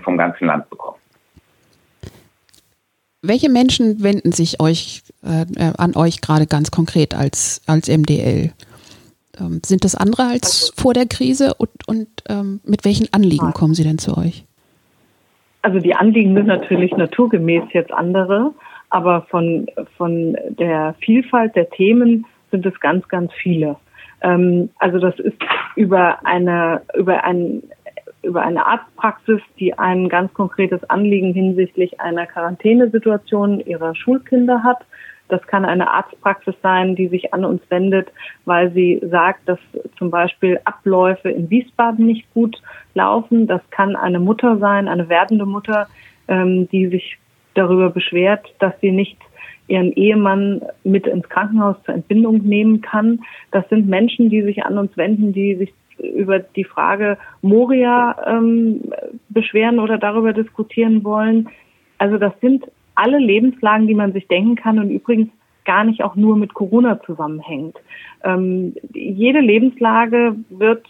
vom 0.02 0.18
ganzen 0.18 0.46
Land 0.46 0.68
bekommen. 0.68 0.98
Welche 3.26 3.48
Menschen 3.48 4.02
wenden 4.02 4.32
sich 4.32 4.60
euch 4.60 5.02
äh, 5.22 5.72
an 5.78 5.96
euch 5.96 6.20
gerade 6.20 6.46
ganz 6.46 6.70
konkret 6.70 7.14
als, 7.14 7.62
als 7.66 7.88
MDL? 7.88 8.52
Ähm, 9.40 9.60
sind 9.64 9.84
das 9.84 9.94
andere 9.94 10.24
als 10.24 10.72
vor 10.76 10.92
der 10.92 11.06
Krise 11.06 11.54
und, 11.54 11.70
und 11.86 12.08
ähm, 12.28 12.60
mit 12.64 12.84
welchen 12.84 13.10
Anliegen 13.14 13.52
kommen 13.54 13.72
sie 13.74 13.82
denn 13.82 13.96
zu 13.96 14.16
euch? 14.18 14.44
Also 15.62 15.78
die 15.78 15.94
Anliegen 15.94 16.34
sind 16.34 16.46
natürlich 16.46 16.94
naturgemäß 16.94 17.64
jetzt 17.72 17.92
andere, 17.92 18.52
aber 18.90 19.22
von, 19.30 19.66
von 19.96 20.36
der 20.50 20.94
Vielfalt 21.00 21.56
der 21.56 21.70
Themen 21.70 22.26
sind 22.50 22.66
es 22.66 22.78
ganz, 22.80 23.08
ganz 23.08 23.32
viele. 23.32 23.76
Ähm, 24.20 24.68
also 24.78 24.98
das 24.98 25.18
ist 25.18 25.38
über 25.76 26.18
eine, 26.26 26.82
über 26.94 27.24
ein 27.24 27.62
über 28.24 28.42
eine 28.42 28.66
Arztpraxis, 28.66 29.40
die 29.58 29.78
ein 29.78 30.08
ganz 30.08 30.32
konkretes 30.34 30.82
Anliegen 30.90 31.32
hinsichtlich 31.32 32.00
einer 32.00 32.26
Quarantänesituation 32.26 33.60
ihrer 33.60 33.94
Schulkinder 33.94 34.62
hat. 34.62 34.78
Das 35.28 35.42
kann 35.46 35.64
eine 35.64 35.90
Arztpraxis 35.90 36.54
sein, 36.62 36.96
die 36.96 37.08
sich 37.08 37.32
an 37.32 37.44
uns 37.44 37.62
wendet, 37.70 38.08
weil 38.44 38.72
sie 38.72 39.00
sagt, 39.10 39.48
dass 39.48 39.58
zum 39.98 40.10
Beispiel 40.10 40.60
Abläufe 40.64 41.30
in 41.30 41.48
Wiesbaden 41.48 42.06
nicht 42.06 42.32
gut 42.34 42.60
laufen. 42.94 43.46
Das 43.46 43.62
kann 43.70 43.96
eine 43.96 44.20
Mutter 44.20 44.58
sein, 44.58 44.88
eine 44.88 45.08
werdende 45.08 45.46
Mutter, 45.46 45.88
ähm, 46.28 46.68
die 46.68 46.88
sich 46.88 47.18
darüber 47.54 47.90
beschwert, 47.90 48.54
dass 48.58 48.74
sie 48.80 48.90
nicht 48.90 49.18
ihren 49.66 49.92
Ehemann 49.92 50.60
mit 50.82 51.06
ins 51.06 51.28
Krankenhaus 51.28 51.76
zur 51.84 51.94
Entbindung 51.94 52.42
nehmen 52.42 52.82
kann. 52.82 53.20
Das 53.50 53.66
sind 53.70 53.88
Menschen, 53.88 54.28
die 54.28 54.42
sich 54.42 54.64
an 54.64 54.76
uns 54.76 54.94
wenden, 54.96 55.32
die 55.32 55.54
sich 55.54 55.72
über 55.98 56.38
die 56.38 56.64
Frage 56.64 57.18
Moria 57.42 58.16
ähm, 58.26 58.92
beschweren 59.28 59.78
oder 59.78 59.98
darüber 59.98 60.32
diskutieren 60.32 61.04
wollen. 61.04 61.48
Also 61.98 62.18
das 62.18 62.32
sind 62.40 62.64
alle 62.94 63.18
Lebenslagen, 63.18 63.86
die 63.86 63.94
man 63.94 64.12
sich 64.12 64.28
denken 64.28 64.56
kann 64.56 64.78
und 64.78 64.90
übrigens 64.90 65.30
gar 65.64 65.84
nicht 65.84 66.02
auch 66.02 66.14
nur 66.14 66.36
mit 66.36 66.54
Corona 66.54 67.00
zusammenhängt. 67.02 67.76
Ähm, 68.22 68.74
jede 68.92 69.40
Lebenslage 69.40 70.36
wird, 70.50 70.86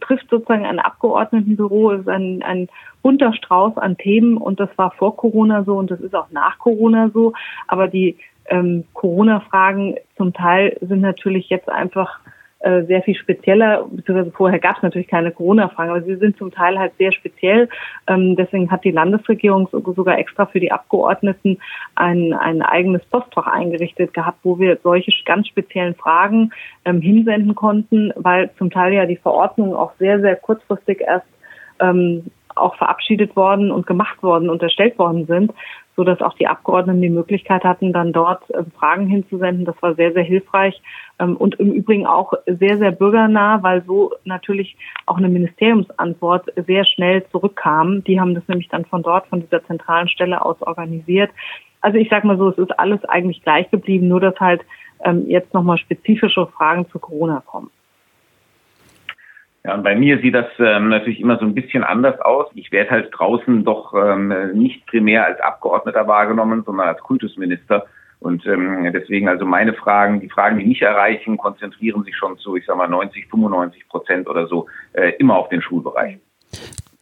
trifft 0.00 0.28
sozusagen 0.30 0.64
ein 0.64 0.78
Abgeordnetenbüro, 0.78 1.92
ist 1.92 2.08
ein, 2.08 2.42
ein 2.42 2.68
bunter 3.02 3.32
Strauß 3.34 3.76
an 3.76 3.96
Themen 3.98 4.36
und 4.36 4.58
das 4.58 4.70
war 4.76 4.90
vor 4.92 5.16
Corona 5.16 5.64
so 5.64 5.76
und 5.76 5.90
das 5.90 6.00
ist 6.00 6.14
auch 6.14 6.30
nach 6.30 6.58
Corona 6.58 7.10
so. 7.12 7.34
Aber 7.68 7.88
die 7.88 8.16
ähm, 8.48 8.84
Corona-Fragen 8.94 9.96
zum 10.16 10.32
Teil 10.32 10.76
sind 10.80 11.00
natürlich 11.00 11.48
jetzt 11.48 11.68
einfach 11.68 12.20
äh, 12.66 12.84
sehr 12.86 13.00
viel 13.02 13.14
spezieller, 13.14 13.86
beziehungsweise 13.88 14.32
vorher 14.32 14.58
gab 14.58 14.76
es 14.78 14.82
natürlich 14.82 15.06
keine 15.06 15.30
Corona-Fragen, 15.30 15.90
aber 15.90 16.02
sie 16.02 16.16
sind 16.16 16.36
zum 16.36 16.50
Teil 16.50 16.76
halt 16.76 16.92
sehr 16.98 17.12
speziell. 17.12 17.68
Ähm, 18.08 18.34
deswegen 18.34 18.72
hat 18.72 18.82
die 18.82 18.90
Landesregierung 18.90 19.68
sogar 19.70 20.18
extra 20.18 20.46
für 20.46 20.58
die 20.58 20.72
Abgeordneten 20.72 21.58
ein, 21.94 22.32
ein 22.32 22.62
eigenes 22.62 23.04
Postfach 23.04 23.46
eingerichtet 23.46 24.12
gehabt, 24.14 24.40
wo 24.42 24.58
wir 24.58 24.78
solche 24.82 25.12
ganz 25.24 25.46
speziellen 25.46 25.94
Fragen 25.94 26.50
ähm, 26.84 27.00
hinsenden 27.00 27.54
konnten, 27.54 28.12
weil 28.16 28.50
zum 28.58 28.70
Teil 28.70 28.92
ja 28.94 29.06
die 29.06 29.16
Verordnungen 29.16 29.76
auch 29.76 29.92
sehr, 30.00 30.20
sehr 30.20 30.34
kurzfristig 30.34 31.02
erst 31.02 31.28
ähm, 31.78 32.24
auch 32.56 32.74
verabschiedet 32.76 33.36
worden 33.36 33.70
und 33.70 33.86
gemacht 33.86 34.22
worden 34.24 34.50
und 34.50 34.60
erstellt 34.60 34.98
worden 34.98 35.26
sind, 35.26 35.52
so 35.96 36.04
dass 36.04 36.20
auch 36.20 36.34
die 36.34 36.46
Abgeordneten 36.46 37.00
die 37.00 37.08
Möglichkeit 37.08 37.64
hatten, 37.64 37.92
dann 37.92 38.12
dort 38.12 38.48
äh, 38.50 38.62
Fragen 38.78 39.06
hinzusenden. 39.06 39.64
Das 39.64 39.80
war 39.80 39.94
sehr, 39.94 40.12
sehr 40.12 40.22
hilfreich 40.22 40.80
ähm, 41.18 41.36
und 41.36 41.54
im 41.56 41.72
Übrigen 41.72 42.06
auch 42.06 42.34
sehr, 42.46 42.78
sehr 42.78 42.92
bürgernah, 42.92 43.62
weil 43.62 43.82
so 43.84 44.12
natürlich 44.24 44.76
auch 45.06 45.16
eine 45.16 45.28
Ministeriumsantwort 45.28 46.52
sehr 46.66 46.84
schnell 46.84 47.26
zurückkam. 47.30 48.04
Die 48.04 48.20
haben 48.20 48.34
das 48.34 48.46
nämlich 48.46 48.68
dann 48.68 48.84
von 48.84 49.02
dort, 49.02 49.26
von 49.28 49.40
dieser 49.40 49.64
zentralen 49.64 50.08
Stelle 50.08 50.44
aus 50.44 50.60
organisiert. 50.60 51.30
Also 51.80 51.98
ich 51.98 52.10
sage 52.10 52.26
mal 52.26 52.36
so, 52.36 52.50
es 52.50 52.58
ist 52.58 52.78
alles 52.78 53.04
eigentlich 53.04 53.42
gleich 53.42 53.70
geblieben, 53.70 54.08
nur 54.08 54.20
dass 54.20 54.38
halt 54.38 54.62
ähm, 55.04 55.24
jetzt 55.28 55.54
nochmal 55.54 55.78
spezifische 55.78 56.46
Fragen 56.46 56.88
zu 56.90 56.98
Corona 56.98 57.42
kommen. 57.46 57.70
Ja, 59.66 59.74
und 59.74 59.82
bei 59.82 59.96
mir 59.96 60.20
sieht 60.20 60.34
das 60.34 60.46
ähm, 60.60 60.90
natürlich 60.90 61.18
immer 61.18 61.38
so 61.38 61.44
ein 61.44 61.54
bisschen 61.54 61.82
anders 61.82 62.20
aus. 62.20 62.46
Ich 62.54 62.70
werde 62.70 62.90
halt 62.90 63.08
draußen 63.10 63.64
doch 63.64 63.92
ähm, 63.94 64.32
nicht 64.54 64.86
primär 64.86 65.24
als 65.24 65.40
Abgeordneter 65.40 66.06
wahrgenommen, 66.06 66.62
sondern 66.64 66.86
als 66.86 67.00
Kultusminister. 67.00 67.84
Und 68.20 68.46
ähm, 68.46 68.88
deswegen 68.92 69.28
also 69.28 69.44
meine 69.44 69.74
Fragen, 69.74 70.20
die 70.20 70.28
Fragen, 70.28 70.58
die 70.58 70.66
mich 70.66 70.82
erreichen, 70.82 71.36
konzentrieren 71.36 72.04
sich 72.04 72.16
schon 72.16 72.38
zu, 72.38 72.54
ich 72.54 72.64
sag 72.64 72.76
mal, 72.76 72.88
90, 72.88 73.26
95 73.26 73.88
Prozent 73.88 74.28
oder 74.28 74.46
so 74.46 74.66
äh, 74.92 75.14
immer 75.18 75.36
auf 75.36 75.48
den 75.48 75.60
Schulbereich. 75.60 76.18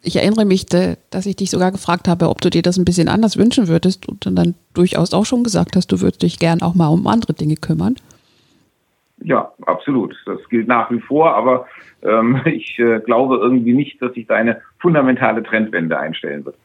Ich 0.02 0.16
erinnere 0.16 0.46
mich, 0.46 0.64
dass 0.66 1.26
ich 1.26 1.36
dich 1.36 1.50
sogar 1.50 1.70
gefragt 1.70 2.08
habe, 2.08 2.30
ob 2.30 2.40
du 2.40 2.48
dir 2.48 2.62
das 2.62 2.78
ein 2.78 2.86
bisschen 2.86 3.08
anders 3.08 3.36
wünschen 3.36 3.68
würdest 3.68 4.08
und 4.08 4.24
dann 4.24 4.54
durchaus 4.72 5.12
auch 5.12 5.26
schon 5.26 5.44
gesagt 5.44 5.76
hast, 5.76 5.92
du 5.92 6.00
würdest 6.00 6.22
dich 6.22 6.38
gern 6.38 6.62
auch 6.62 6.74
mal 6.74 6.88
um 6.88 7.06
andere 7.06 7.34
Dinge 7.34 7.56
kümmern. 7.56 7.96
Ja, 9.22 9.52
absolut. 9.66 10.16
Das 10.26 10.46
gilt 10.48 10.68
nach 10.68 10.90
wie 10.90 11.00
vor, 11.00 11.34
aber 11.34 11.66
ähm, 12.02 12.40
ich 12.46 12.78
äh, 12.78 13.00
glaube 13.00 13.36
irgendwie 13.36 13.74
nicht, 13.74 14.00
dass 14.02 14.14
sich 14.14 14.26
da 14.26 14.34
eine 14.34 14.60
fundamentale 14.78 15.42
Trendwende 15.42 15.98
einstellen 15.98 16.44
wird. 16.44 16.56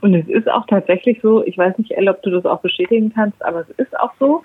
Und 0.00 0.14
es 0.14 0.26
ist 0.28 0.48
auch 0.48 0.66
tatsächlich 0.66 1.20
so, 1.20 1.44
ich 1.44 1.58
weiß 1.58 1.76
nicht, 1.78 1.92
Elle, 1.92 2.10
ob 2.10 2.22
du 2.22 2.30
das 2.30 2.46
auch 2.46 2.60
bestätigen 2.60 3.12
kannst, 3.14 3.44
aber 3.44 3.60
es 3.60 3.70
ist 3.76 3.98
auch 3.98 4.12
so, 4.18 4.42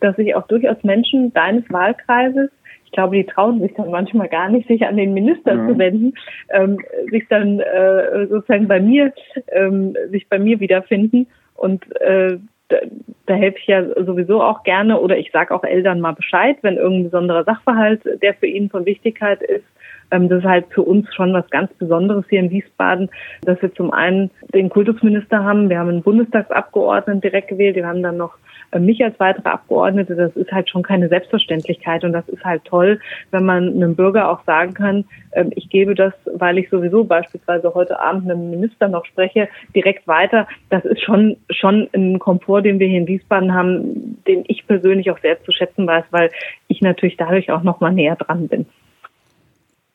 dass 0.00 0.16
sich 0.16 0.34
auch 0.34 0.46
durchaus 0.46 0.82
Menschen 0.82 1.32
deines 1.34 1.70
Wahlkreises, 1.70 2.50
ich 2.86 2.92
glaube, 2.92 3.16
die 3.16 3.26
trauen 3.26 3.60
sich 3.60 3.72
dann 3.74 3.90
manchmal 3.90 4.28
gar 4.28 4.48
nicht, 4.48 4.66
sich 4.66 4.84
an 4.84 4.96
den 4.96 5.14
Minister 5.14 5.54
mhm. 5.54 5.68
zu 5.68 5.78
wenden, 5.78 6.14
ähm, 6.48 6.78
sich 7.10 7.24
dann 7.28 7.60
äh, 7.60 8.26
sozusagen 8.26 8.66
bei 8.66 8.80
mir, 8.80 9.12
ähm, 9.52 9.94
sich 10.10 10.28
bei 10.28 10.38
mir 10.38 10.58
wiederfinden 10.58 11.26
und 11.54 11.84
äh, 12.00 12.38
da, 12.70 12.78
da 13.26 13.34
helfe 13.34 13.58
ich 13.58 13.66
ja 13.66 13.84
sowieso 14.04 14.42
auch 14.42 14.62
gerne 14.62 14.98
oder 14.98 15.18
ich 15.18 15.30
sage 15.32 15.54
auch 15.54 15.64
Eltern 15.64 16.00
mal 16.00 16.12
Bescheid, 16.12 16.56
wenn 16.62 16.76
irgendein 16.76 17.04
besonderer 17.04 17.44
Sachverhalt, 17.44 18.02
der 18.22 18.34
für 18.34 18.46
ihnen 18.46 18.70
von 18.70 18.86
Wichtigkeit 18.86 19.42
ist, 19.42 19.64
ähm, 20.10 20.28
das 20.28 20.40
ist 20.40 20.48
halt 20.48 20.66
für 20.70 20.82
uns 20.82 21.12
schon 21.14 21.32
was 21.32 21.48
ganz 21.50 21.72
Besonderes 21.74 22.24
hier 22.28 22.40
in 22.40 22.50
Wiesbaden, 22.50 23.10
dass 23.42 23.60
wir 23.62 23.74
zum 23.74 23.92
einen 23.92 24.30
den 24.54 24.70
Kultusminister 24.70 25.44
haben, 25.44 25.68
wir 25.68 25.78
haben 25.78 25.88
einen 25.88 26.02
Bundestagsabgeordneten 26.02 27.20
direkt 27.20 27.48
gewählt, 27.48 27.76
wir 27.76 27.86
haben 27.86 28.02
dann 28.02 28.16
noch 28.16 28.36
mich 28.78 29.02
als 29.02 29.18
weitere 29.18 29.48
Abgeordnete, 29.48 30.14
das 30.14 30.36
ist 30.36 30.52
halt 30.52 30.70
schon 30.70 30.82
keine 30.82 31.08
Selbstverständlichkeit 31.08 32.04
und 32.04 32.12
das 32.12 32.28
ist 32.28 32.44
halt 32.44 32.64
toll, 32.64 33.00
wenn 33.30 33.44
man 33.44 33.68
einem 33.68 33.96
Bürger 33.96 34.30
auch 34.30 34.44
sagen 34.44 34.74
kann, 34.74 35.04
ähm, 35.32 35.50
ich 35.54 35.68
gebe 35.68 35.94
das, 35.94 36.12
weil 36.32 36.58
ich 36.58 36.68
sowieso 36.70 37.04
beispielsweise 37.04 37.74
heute 37.74 38.00
Abend 38.00 38.30
einem 38.30 38.50
Minister 38.50 38.88
noch 38.88 39.04
spreche, 39.06 39.48
direkt 39.74 40.06
weiter. 40.06 40.46
Das 40.68 40.84
ist 40.84 41.02
schon, 41.02 41.36
schon 41.50 41.88
ein 41.92 42.18
Komfort, 42.18 42.62
den 42.62 42.78
wir 42.78 42.86
hier 42.86 43.00
in 43.00 43.08
Wiesbaden 43.08 43.52
haben, 43.52 44.22
den 44.26 44.44
ich 44.46 44.66
persönlich 44.66 45.10
auch 45.10 45.18
sehr 45.20 45.42
zu 45.42 45.52
schätzen 45.52 45.86
weiß, 45.86 46.04
weil 46.10 46.30
ich 46.68 46.80
natürlich 46.80 47.16
dadurch 47.16 47.50
auch 47.50 47.62
noch 47.62 47.80
mal 47.80 47.92
näher 47.92 48.16
dran 48.16 48.48
bin. 48.48 48.66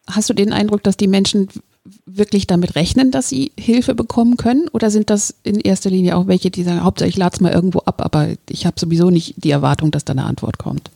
Hast 0.10 0.30
du 0.30 0.34
den 0.34 0.54
Eindruck, 0.54 0.84
dass 0.84 0.98
die 0.98 1.08
Menschen 1.08 1.48
wirklich 2.18 2.48
damit 2.48 2.76
rechnen, 2.76 3.12
dass 3.12 3.30
sie 3.30 3.52
Hilfe 3.60 3.96
bekommen 3.96 4.38
können? 4.38 4.68
Oder 4.74 4.90
sind 4.90 5.10
das 5.10 5.40
in 5.44 5.60
erster 5.60 5.90
Linie 5.90 6.16
auch 6.16 6.28
welche, 6.28 6.50
die 6.50 6.64
sagen, 6.64 6.84
hauptsächlich 6.84 7.18
lade 7.18 7.34
es 7.34 7.42
mal 7.42 7.54
irgendwo 7.54 7.80
ab, 7.80 8.02
aber 8.04 8.30
ich 8.50 8.66
habe 8.66 8.80
sowieso 8.80 9.10
nicht 9.10 9.44
die 9.44 9.52
Erwartung, 9.52 9.92
dass 9.92 10.06
da 10.06 10.14
eine 10.14 10.26
Antwort 10.26 10.58
kommt? 10.58 10.92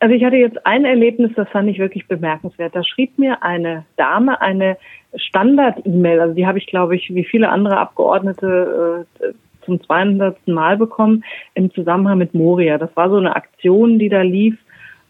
Also 0.00 0.16
ich 0.16 0.24
hatte 0.24 0.36
jetzt 0.36 0.66
ein 0.66 0.84
Erlebnis, 0.84 1.30
das 1.36 1.48
fand 1.50 1.68
ich 1.68 1.78
wirklich 1.78 2.08
bemerkenswert. 2.08 2.74
Da 2.74 2.82
schrieb 2.82 3.18
mir 3.18 3.42
eine 3.44 3.84
Dame 3.96 4.40
eine 4.40 4.76
Standard-E-Mail, 5.14 6.20
also 6.20 6.34
die 6.34 6.46
habe 6.46 6.58
ich, 6.58 6.66
glaube 6.66 6.96
ich, 6.96 7.14
wie 7.14 7.24
viele 7.24 7.50
andere 7.50 7.76
Abgeordnete 7.76 9.06
äh, 9.20 9.32
zum 9.64 9.80
200. 9.80 10.48
Mal 10.48 10.76
bekommen, 10.76 11.24
im 11.54 11.72
Zusammenhang 11.72 12.18
mit 12.18 12.34
Moria. 12.34 12.78
Das 12.78 12.90
war 12.96 13.10
so 13.10 13.16
eine 13.16 13.36
Aktion, 13.36 13.98
die 14.00 14.08
da 14.08 14.22
lief, 14.22 14.58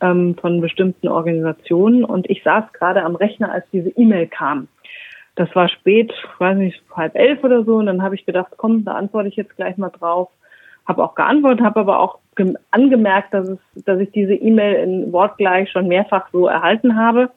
ähm, 0.03 0.37
von 0.39 0.61
bestimmten 0.61 1.09
Organisationen. 1.09 2.05
Und 2.05 2.29
ich 2.29 2.43
saß 2.43 2.65
gerade 2.75 3.03
am 3.03 3.17
Rechner, 3.17 3.51
als 3.51 3.65
diese 3.73 3.91
E-Mail 3.91 4.27
kam. 4.27 4.69
Das 5.35 5.55
war 5.55 5.68
spät, 5.68 6.12
weiß 6.38 6.59
nicht, 6.59 6.83
halb 6.95 7.14
elf 7.14 7.42
oder 7.42 7.64
so. 7.64 7.77
Und 7.77 7.87
dann 7.87 8.03
habe 8.03 8.14
ich 8.14 8.27
gedacht, 8.27 8.53
komm, 8.57 8.85
da 8.85 8.92
antworte 8.92 9.29
ich 9.29 9.37
jetzt 9.37 9.57
gleich 9.57 9.77
mal 9.77 9.90
drauf. 9.90 10.29
Habe 10.87 11.05
auch 11.05 11.14
geantwortet, 11.14 11.64
habe 11.64 11.81
aber 11.81 12.01
auch 12.01 12.18
angemerkt, 12.71 13.33
dass, 13.33 13.49
es, 13.49 13.59
dass 13.85 14.01
ich 14.01 14.11
diese 14.11 14.35
E-Mail 14.35 14.75
in 14.83 15.12
Wortgleich 15.12 15.71
schon 15.71 15.88
mehrfach 15.88 16.29
so 16.33 16.47
erhalten 16.49 16.97
habe. 16.97 17.31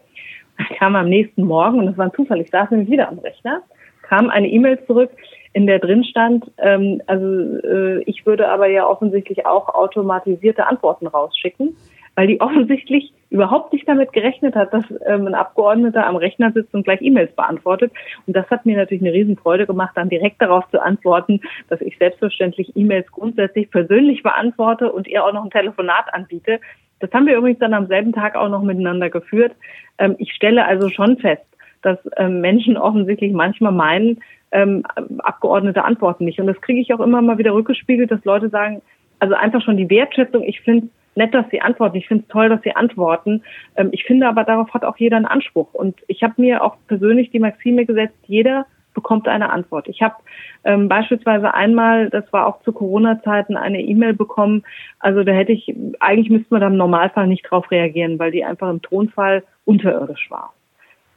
Kam 0.78 0.96
am 0.96 1.10
nächsten 1.10 1.44
Morgen 1.44 1.80
und 1.80 1.86
das 1.86 1.98
war 1.98 2.06
ein 2.06 2.14
Zufall. 2.14 2.42
Ich 2.42 2.50
saß 2.50 2.72
nämlich 2.72 2.90
wieder 2.90 3.10
am 3.10 3.20
Rechner, 3.20 3.62
kam 4.02 4.30
eine 4.30 4.48
E-Mail 4.48 4.84
zurück, 4.86 5.12
in 5.52 5.68
der 5.68 5.80
drin 5.80 6.04
stand, 6.04 6.52
ähm, 6.58 7.02
also 7.08 7.26
äh, 7.26 8.04
ich 8.04 8.26
würde 8.26 8.50
aber 8.50 8.68
ja 8.68 8.86
offensichtlich 8.86 9.46
auch 9.46 9.70
automatisierte 9.70 10.66
Antworten 10.68 11.08
rausschicken 11.08 11.76
weil 12.16 12.28
die 12.28 12.42
offensichtlich 12.42 13.14
überhaupt 13.30 13.74
nicht 13.74 13.88
damit 13.88 14.14
gerechnet 14.14 14.56
hat, 14.56 14.74
dass 14.74 14.86
ähm, 15.06 15.28
ein 15.28 15.36
Abgeordneter 15.36 16.06
am 16.06 16.16
Rechner 16.16 16.52
sitzt 16.52 16.74
und 16.74 16.84
gleich 16.84 17.02
E-Mails 17.02 17.36
beantwortet. 17.36 17.92
Und 18.26 18.36
das 18.36 18.50
hat 18.50 18.66
mir 18.66 18.78
natürlich 18.78 19.04
eine 19.04 19.14
Riesenfreude 19.14 19.66
gemacht, 19.66 19.92
dann 19.96 20.10
direkt 20.10 20.42
darauf 20.42 20.70
zu 20.70 20.82
antworten, 20.82 21.42
dass 21.70 21.82
ich 21.82 21.98
selbstverständlich 21.98 22.76
E-Mails 22.76 23.12
grundsätzlich 23.12 23.70
persönlich 23.70 24.24
beantworte 24.24 24.92
und 24.92 25.08
ihr 25.08 25.26
auch 25.26 25.34
noch 25.34 25.44
ein 25.44 25.50
Telefonat 25.50 26.14
anbiete. 26.14 26.60
Das 27.00 27.12
haben 27.12 27.28
wir 27.28 27.36
übrigens 27.36 27.60
dann 27.60 27.74
am 27.74 27.88
selben 27.88 28.14
Tag 28.14 28.36
auch 28.36 28.50
noch 28.50 28.64
miteinander 28.64 29.10
geführt. 29.10 29.54
Ähm, 29.98 30.16
ich 30.18 30.34
stelle 30.34 30.66
also 30.66 30.90
schon 30.90 31.18
fest, 31.18 31.46
dass 31.82 31.98
ähm, 32.18 32.40
Menschen 32.42 32.78
offensichtlich 32.78 33.34
manchmal 33.34 33.74
meinen, 33.74 34.22
ähm, 34.52 34.84
Abgeordnete 35.20 35.84
antworten 35.84 36.26
nicht. 36.26 36.40
Und 36.40 36.48
das 36.48 36.62
kriege 36.62 36.80
ich 36.80 36.94
auch 36.94 37.02
immer 37.02 37.22
mal 37.22 37.38
wieder 37.38 37.54
rückgespiegelt, 37.54 38.10
dass 38.10 38.24
Leute 38.24 38.50
sagen, 38.50 38.82
also 39.20 39.36
einfach 39.36 39.62
schon 39.62 39.78
die 39.78 39.90
Wertschätzung, 39.90 40.44
ich 40.44 40.62
finde 40.62 40.88
nett, 41.16 41.34
dass 41.34 41.50
Sie 41.52 41.62
antworten. 41.62 41.98
Ich 41.98 42.08
finde 42.08 42.24
es 42.24 42.32
toll, 42.32 42.50
dass 42.50 42.62
Sie 42.62 42.76
antworten. 42.76 43.44
Ähm, 43.76 43.90
ich 43.92 44.04
finde 44.04 44.28
aber, 44.28 44.44
darauf 44.44 44.74
hat 44.74 44.84
auch 44.84 44.98
jeder 44.98 45.18
einen 45.18 45.26
Anspruch. 45.26 45.74
Und 45.74 45.96
ich 46.08 46.24
habe 46.24 46.34
mir 46.38 46.64
auch 46.64 46.78
persönlich 46.88 47.32
die 47.32 47.40
Maxime 47.40 47.86
gesetzt, 47.86 48.18
jeder 48.28 48.66
bekommt 48.96 49.28
eine 49.28 49.52
Antwort. 49.52 49.88
Ich 49.88 50.02
habe 50.02 50.16
ähm, 50.64 50.88
beispielsweise 50.88 51.54
einmal, 51.54 52.10
das 52.10 52.32
war 52.34 52.48
auch 52.48 52.62
zu 52.64 52.72
Corona-Zeiten, 52.72 53.58
eine 53.58 53.82
E-Mail 53.82 54.14
bekommen. 54.14 54.64
Also 55.00 55.24
da 55.24 55.34
hätte 55.34 55.52
ich, 55.52 55.76
eigentlich 56.00 56.32
müsste 56.32 56.48
man 56.50 56.62
da 56.62 56.68
im 56.68 56.78
Normalfall 56.78 57.28
nicht 57.28 57.44
drauf 57.44 57.70
reagieren, 57.70 58.18
weil 58.18 58.32
die 58.32 58.44
einfach 58.44 58.70
im 58.70 58.82
Tonfall 58.82 59.44
unterirdisch 59.66 60.32
war. 60.32 60.54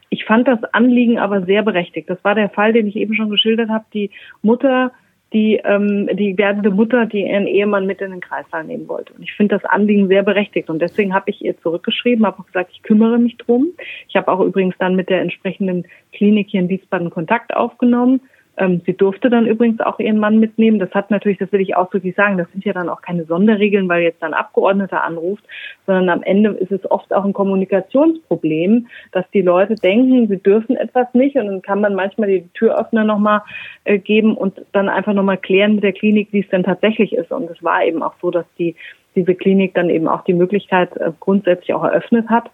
Ich 0.09 0.25
fand 0.25 0.47
das 0.47 0.63
Anliegen 0.73 1.19
aber 1.19 1.43
sehr 1.45 1.63
berechtigt. 1.63 2.09
Das 2.09 2.23
war 2.23 2.35
der 2.35 2.49
Fall, 2.49 2.73
den 2.73 2.87
ich 2.87 2.95
eben 2.95 3.15
schon 3.15 3.29
geschildert 3.29 3.69
habe. 3.69 3.85
Die 3.93 4.11
Mutter 4.41 4.91
die, 5.33 5.61
ähm, 5.63 6.09
die 6.13 6.37
werdende 6.37 6.71
Mutter, 6.71 7.05
die 7.05 7.21
ihren 7.21 7.47
Ehemann 7.47 7.85
mit 7.85 8.01
in 8.01 8.11
den 8.11 8.19
Kreißsaal 8.19 8.63
nehmen 8.63 8.87
wollte. 8.87 9.13
Und 9.13 9.23
ich 9.23 9.33
finde 9.33 9.55
das 9.55 9.65
Anliegen 9.65 10.07
sehr 10.07 10.23
berechtigt. 10.23 10.69
Und 10.69 10.79
deswegen 10.79 11.13
habe 11.13 11.29
ich 11.29 11.43
ihr 11.43 11.57
zurückgeschrieben, 11.59 12.25
habe 12.25 12.43
gesagt, 12.43 12.71
ich 12.73 12.81
kümmere 12.81 13.19
mich 13.19 13.37
drum. 13.37 13.67
Ich 14.07 14.15
habe 14.15 14.27
auch 14.27 14.39
übrigens 14.39 14.75
dann 14.79 14.95
mit 14.95 15.09
der 15.09 15.21
entsprechenden 15.21 15.85
Klinik 16.13 16.49
hier 16.49 16.61
in 16.61 16.69
Wiesbaden 16.69 17.09
Kontakt 17.09 17.55
aufgenommen 17.55 18.21
ähm, 18.59 18.81
sie 18.85 18.93
durfte 18.93 19.29
dann 19.29 19.47
übrigens 19.47 19.79
auch 19.79 19.99
ihren 19.99 20.19
Mann 20.19 20.39
mitnehmen. 20.39 20.79
Das 20.79 20.91
hat 20.91 21.09
natürlich, 21.09 21.37
das 21.37 21.51
will 21.51 21.61
ich 21.61 21.77
ausdrücklich 21.77 22.13
sagen, 22.15 22.37
das 22.37 22.51
sind 22.51 22.65
ja 22.65 22.73
dann 22.73 22.89
auch 22.89 23.01
keine 23.01 23.23
Sonderregeln, 23.23 23.87
weil 23.87 24.03
jetzt 24.03 24.21
ein 24.21 24.33
Abgeordneter 24.33 25.03
anruft, 25.03 25.43
sondern 25.87 26.09
am 26.09 26.23
Ende 26.23 26.51
ist 26.51 26.71
es 26.71 26.91
oft 26.91 27.13
auch 27.13 27.23
ein 27.23 27.33
Kommunikationsproblem, 27.33 28.87
dass 29.13 29.25
die 29.31 29.41
Leute 29.41 29.75
denken, 29.75 30.27
sie 30.27 30.37
dürfen 30.37 30.75
etwas 30.75 31.07
nicht 31.13 31.37
und 31.37 31.47
dann 31.47 31.61
kann 31.61 31.79
man 31.79 31.95
manchmal 31.95 32.29
die 32.29 32.49
Türöffner 32.53 33.05
nochmal 33.05 33.41
äh, 33.85 33.97
geben 33.97 34.35
und 34.35 34.61
dann 34.73 34.89
einfach 34.89 35.13
nochmal 35.13 35.37
klären 35.37 35.75
mit 35.75 35.83
der 35.85 35.93
Klinik, 35.93 36.27
wie 36.31 36.41
es 36.41 36.49
denn 36.49 36.63
tatsächlich 36.63 37.13
ist. 37.13 37.31
Und 37.31 37.49
es 37.49 37.63
war 37.63 37.83
eben 37.85 38.03
auch 38.03 38.13
so, 38.21 38.29
dass 38.29 38.45
die 38.57 38.75
diese 39.15 39.35
Klinik 39.35 39.73
dann 39.73 39.89
eben 39.89 40.07
auch 40.07 40.23
die 40.23 40.33
Möglichkeit 40.33 40.95
äh, 40.97 41.11
grundsätzlich 41.19 41.73
auch 41.73 41.83
eröffnet 41.83 42.29
hat. 42.29 42.51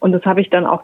Und 0.00 0.12
das 0.12 0.24
habe 0.24 0.40
ich 0.40 0.50
dann 0.50 0.64
auch, 0.64 0.82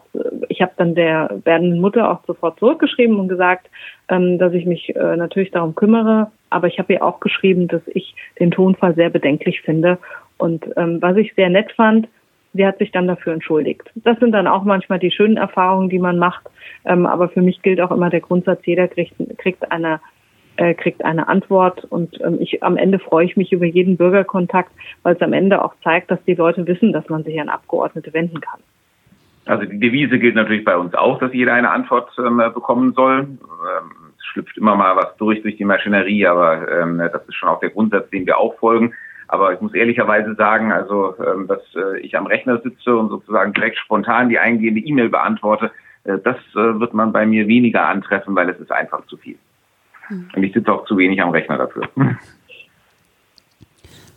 ich 0.49 0.61
habe 0.61 0.73
dann 0.77 0.93
der 0.95 1.39
werdenden 1.45 1.79
Mutter 1.79 2.11
auch 2.11 2.19
sofort 2.25 2.59
zurückgeschrieben 2.59 3.19
und 3.19 3.29
gesagt, 3.29 3.69
ähm, 4.09 4.37
dass 4.37 4.53
ich 4.53 4.65
mich 4.65 4.95
äh, 4.95 5.15
natürlich 5.15 5.51
darum 5.51 5.75
kümmere. 5.75 6.31
Aber 6.49 6.67
ich 6.67 6.79
habe 6.79 6.93
ihr 6.93 7.03
auch 7.03 7.19
geschrieben, 7.19 7.67
dass 7.67 7.81
ich 7.87 8.15
den 8.39 8.51
Tonfall 8.51 8.95
sehr 8.95 9.09
bedenklich 9.09 9.61
finde. 9.61 9.97
Und 10.37 10.65
ähm, 10.75 11.01
was 11.01 11.15
ich 11.17 11.33
sehr 11.35 11.49
nett 11.49 11.71
fand, 11.71 12.07
sie 12.53 12.65
hat 12.65 12.77
sich 12.77 12.91
dann 12.91 13.07
dafür 13.07 13.33
entschuldigt. 13.33 13.89
Das 13.95 14.19
sind 14.19 14.31
dann 14.31 14.47
auch 14.47 14.63
manchmal 14.63 14.99
die 14.99 15.11
schönen 15.11 15.37
Erfahrungen, 15.37 15.89
die 15.89 15.99
man 15.99 16.17
macht. 16.17 16.45
Ähm, 16.85 17.05
aber 17.05 17.29
für 17.29 17.41
mich 17.41 17.61
gilt 17.61 17.79
auch 17.79 17.91
immer 17.91 18.09
der 18.09 18.21
Grundsatz, 18.21 18.65
jeder 18.65 18.87
kriegt, 18.87 19.15
kriegt 19.37 19.71
eine 19.71 19.99
äh, 20.57 20.73
kriegt 20.73 21.03
eine 21.03 21.27
Antwort 21.27 21.83
und 21.83 22.17
ich 22.39 22.63
am 22.63 22.77
Ende 22.77 22.97
freue 22.97 23.25
ich 23.25 23.35
mich 23.35 23.51
über 23.51 23.65
jeden 23.65 23.97
Bürgerkontakt, 23.97 24.71
weil 25.03 25.15
es 25.15 25.21
am 25.21 25.33
Ende 25.33 25.61
auch 25.61 25.73
zeigt, 25.83 26.09
dass 26.09 26.23
die 26.23 26.35
Leute 26.35 26.65
wissen, 26.65 26.93
dass 26.93 27.09
man 27.09 27.25
sich 27.25 27.39
an 27.41 27.49
Abgeordnete 27.49 28.13
wenden 28.13 28.39
kann. 28.39 28.61
Also 29.45 29.65
die 29.65 29.79
Devise 29.79 30.17
gilt 30.17 30.35
natürlich 30.35 30.65
bei 30.65 30.75
uns 30.75 30.95
auch, 30.95 31.19
dass 31.19 31.33
jeder 31.33 31.53
eine 31.53 31.69
Antwort 31.69 32.09
ähm, 32.17 32.37
bekommen 32.37 32.93
soll. 32.93 33.19
Ähm, 33.19 33.91
es 34.17 34.25
schlüpft 34.25 34.57
immer 34.57 34.75
mal 34.75 34.95
was 34.95 35.15
durch 35.17 35.41
durch 35.43 35.57
die 35.57 35.65
Maschinerie, 35.65 36.25
aber 36.25 36.67
ähm, 36.71 36.97
das 36.97 37.27
ist 37.27 37.35
schon 37.35 37.49
auch 37.49 37.59
der 37.59 37.69
Grundsatz, 37.69 38.09
den 38.09 38.25
wir 38.25 38.39
auch 38.39 38.57
folgen. 38.57 38.93
Aber 39.27 39.53
ich 39.53 39.61
muss 39.61 39.73
ehrlicherweise 39.73 40.35
sagen, 40.35 40.71
also 40.71 41.15
ähm, 41.19 41.47
dass 41.47 41.61
äh, 41.75 41.99
ich 41.99 42.17
am 42.17 42.25
Rechner 42.25 42.59
sitze 42.59 42.95
und 42.95 43.09
sozusagen 43.09 43.53
direkt 43.53 43.77
spontan 43.77 44.29
die 44.29 44.39
eingehende 44.39 44.81
E-Mail 44.81 45.09
beantworte, 45.09 45.71
äh, 46.05 46.17
das 46.23 46.37
äh, 46.53 46.79
wird 46.79 46.93
man 46.93 47.11
bei 47.11 47.25
mir 47.25 47.47
weniger 47.47 47.87
antreffen, 47.87 48.35
weil 48.35 48.49
es 48.49 48.59
ist 48.59 48.71
einfach 48.71 49.05
zu 49.07 49.17
viel. 49.17 49.37
Hm. 50.07 50.29
Und 50.35 50.43
ich 50.43 50.53
sitze 50.53 50.71
auch 50.71 50.85
zu 50.85 50.97
wenig 50.97 51.21
am 51.21 51.31
Rechner 51.31 51.57
dafür. 51.57 51.87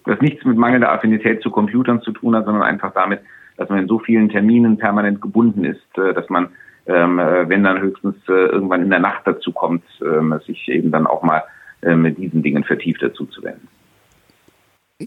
Das 0.05 0.21
nichts 0.23 0.43
mit 0.47 0.57
mangelnder 0.57 0.91
Affinität 0.91 1.43
zu 1.43 1.51
Computern 1.51 2.01
zu 2.01 2.13
tun 2.13 2.35
hat, 2.35 2.47
sondern 2.47 2.63
einfach 2.63 2.95
damit, 2.95 3.21
dass 3.59 3.69
man 3.69 3.81
in 3.81 3.89
so 3.89 3.99
vielen 3.99 4.31
Terminen 4.31 4.79
permanent 4.79 5.21
gebunden 5.21 5.65
ist, 5.65 5.99
äh, 5.99 6.15
dass 6.15 6.31
man, 6.31 6.49
ähm, 6.87 7.19
äh, 7.19 7.49
wenn 7.49 7.65
dann 7.65 7.81
höchstens 7.81 8.17
äh, 8.29 8.33
irgendwann 8.33 8.83
in 8.83 8.91
der 8.91 9.01
Nacht 9.01 9.27
dazu 9.27 9.53
kommt, 9.53 9.85
ähm, 10.01 10.41
sich 10.47 10.69
eben 10.69 10.91
dann 10.91 11.07
auch 11.07 11.23
mal 11.23 11.43
mit 11.81 12.19
diesen 12.19 12.43
Dingen 12.43 12.65
vertieft 12.65 13.01
dazu 13.01 13.25
zu 13.27 13.41
wenden. 13.45 13.69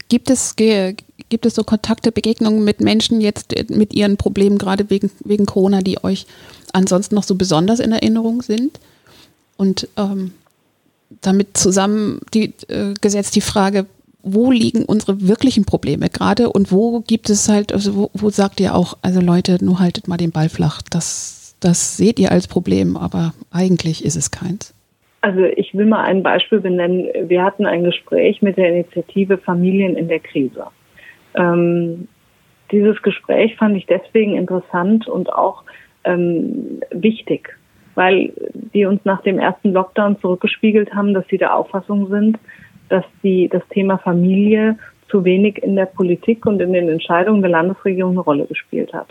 Gibt 0.08 0.30
es, 0.30 0.56
gibt 0.56 1.46
es 1.46 1.54
so 1.54 1.66
Kontakte, 1.66 2.14
Begegnungen 2.14 2.64
mit 2.64 2.80
Menschen 2.80 3.20
jetzt 3.20 3.54
mit 3.70 3.94
ihren 3.94 4.16
Problemen, 4.16 4.58
gerade 4.58 4.90
wegen, 4.90 5.12
wegen 5.26 5.46
Corona, 5.46 5.82
die 5.82 6.02
euch 6.02 6.28
ansonsten 6.72 7.16
noch 7.16 7.24
so 7.24 7.36
besonders 7.36 7.82
in 7.82 7.92
Erinnerung 7.92 8.42
sind? 8.42 8.80
Und 9.58 9.90
ähm, 9.98 10.32
damit 11.20 11.58
zusammen 11.58 12.22
die, 12.34 12.54
äh, 12.70 12.94
die 13.04 13.42
Frage, 13.42 13.86
wo 14.24 14.52
liegen 14.52 14.86
unsere 14.86 15.28
wirklichen 15.28 15.66
Probleme 15.66 16.10
gerade 16.10 16.50
und 16.50 16.72
wo 16.72 17.02
gibt 17.02 17.30
es 17.30 17.50
halt, 17.50 17.74
also 17.74 17.96
wo, 17.96 18.12
wo 18.14 18.30
sagt 18.30 18.60
ihr 18.60 18.76
auch, 18.76 18.98
also 19.02 19.22
Leute, 19.22 19.64
nur 19.64 19.80
haltet 19.80 20.08
mal 20.08 20.18
den 20.18 20.32
Ball 20.32 20.50
flach, 20.50 20.82
das, 20.90 21.56
das 21.60 21.98
seht 21.98 22.20
ihr 22.20 22.32
als 22.32 22.48
Problem, 22.48 22.98
aber 22.98 23.34
eigentlich 23.52 24.06
ist 24.06 24.16
es 24.16 24.32
keins. 24.32 24.74
Also 25.22 25.44
ich 25.44 25.76
will 25.76 25.86
mal 25.86 26.04
ein 26.04 26.24
Beispiel 26.24 26.60
benennen. 26.60 27.08
Wir 27.30 27.44
hatten 27.44 27.68
ein 27.68 27.84
Gespräch 27.84 28.42
mit 28.42 28.58
der 28.58 28.70
Initiative 28.70 29.38
Familien 29.38 29.96
in 29.96 30.08
der 30.08 30.20
Krise. 30.20 30.66
Ähm, 31.36 32.08
dieses 32.72 33.02
Gespräch 33.04 33.56
fand 33.58 33.78
ich 33.78 33.86
deswegen 33.86 34.36
interessant 34.36 35.08
und 35.08 35.32
auch 35.32 35.64
ähm, 36.04 36.82
wichtig, 36.90 37.56
weil 37.94 38.34
die 38.74 38.86
uns 38.86 39.02
nach 39.04 39.22
dem 39.22 39.38
ersten 39.38 39.74
Lockdown 39.74 40.20
zurückgespiegelt 40.20 40.94
haben, 40.94 41.14
dass 41.14 41.28
sie 41.28 41.38
der 41.38 41.56
Auffassung 41.56 42.08
sind, 42.08 42.40
dass 42.92 43.06
die, 43.24 43.48
das 43.48 43.64
Thema 43.70 43.98
Familie 43.98 44.78
zu 45.10 45.24
wenig 45.24 45.62
in 45.64 45.76
der 45.76 45.86
Politik 45.86 46.46
und 46.46 46.62
in 46.62 46.74
den 46.74 46.90
Entscheidungen 46.90 47.42
der 47.42 47.52
Landesregierung 47.52 48.12
eine 48.12 48.22
Rolle 48.22 48.46
gespielt 48.46 48.94
hat. 48.94 49.08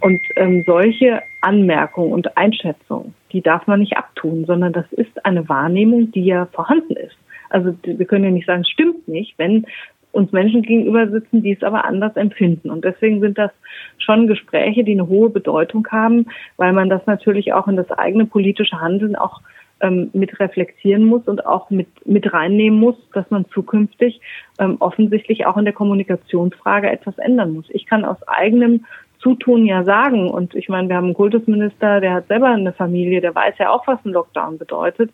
Und 0.00 0.20
ähm, 0.36 0.62
solche 0.66 1.22
Anmerkungen 1.40 2.12
und 2.12 2.36
Einschätzungen, 2.36 3.14
die 3.32 3.42
darf 3.42 3.66
man 3.66 3.80
nicht 3.80 3.96
abtun, 3.96 4.44
sondern 4.46 4.72
das 4.72 4.86
ist 4.92 5.24
eine 5.24 5.48
Wahrnehmung, 5.48 6.12
die 6.12 6.24
ja 6.24 6.46
vorhanden 6.46 6.94
ist. 6.94 7.16
Also 7.50 7.74
wir 7.82 8.06
können 8.06 8.24
ja 8.24 8.30
nicht 8.30 8.46
sagen, 8.46 8.62
es 8.62 8.68
stimmt 8.68 9.08
nicht, 9.08 9.34
wenn 9.38 9.66
uns 10.12 10.32
Menschen 10.32 10.62
gegenüber 10.62 11.08
sitzen, 11.08 11.42
die 11.42 11.52
es 11.52 11.62
aber 11.62 11.84
anders 11.84 12.16
empfinden. 12.16 12.70
Und 12.70 12.84
deswegen 12.84 13.20
sind 13.20 13.38
das 13.38 13.50
schon 13.98 14.26
Gespräche, 14.26 14.84
die 14.84 14.92
eine 14.92 15.08
hohe 15.08 15.30
Bedeutung 15.30 15.86
haben, 15.90 16.26
weil 16.56 16.72
man 16.72 16.88
das 16.88 17.04
natürlich 17.06 17.52
auch 17.52 17.68
in 17.68 17.76
das 17.76 17.90
eigene 17.90 18.26
politische 18.26 18.80
Handeln 18.80 19.16
auch 19.16 19.40
ähm, 19.80 20.10
mit 20.12 20.38
reflektieren 20.40 21.04
muss 21.04 21.26
und 21.26 21.46
auch 21.46 21.70
mit, 21.70 21.88
mit 22.06 22.32
reinnehmen 22.32 22.78
muss, 22.78 22.96
dass 23.12 23.30
man 23.30 23.46
zukünftig 23.50 24.20
ähm, 24.58 24.76
offensichtlich 24.80 25.46
auch 25.46 25.56
in 25.56 25.64
der 25.64 25.74
Kommunikationsfrage 25.74 26.90
etwas 26.90 27.18
ändern 27.18 27.52
muss. 27.52 27.66
Ich 27.70 27.86
kann 27.86 28.04
aus 28.04 28.22
eigenem 28.26 28.84
Zutun 29.20 29.64
ja 29.64 29.84
sagen. 29.84 30.30
Und 30.30 30.54
ich 30.54 30.68
meine, 30.68 30.88
wir 30.88 30.96
haben 30.96 31.06
einen 31.06 31.14
Kultusminister, 31.14 32.00
der 32.00 32.14
hat 32.14 32.28
selber 32.28 32.48
eine 32.48 32.72
Familie, 32.72 33.20
der 33.20 33.34
weiß 33.34 33.54
ja 33.58 33.70
auch, 33.70 33.86
was 33.86 33.98
ein 34.04 34.12
Lockdown 34.12 34.58
bedeutet, 34.58 35.10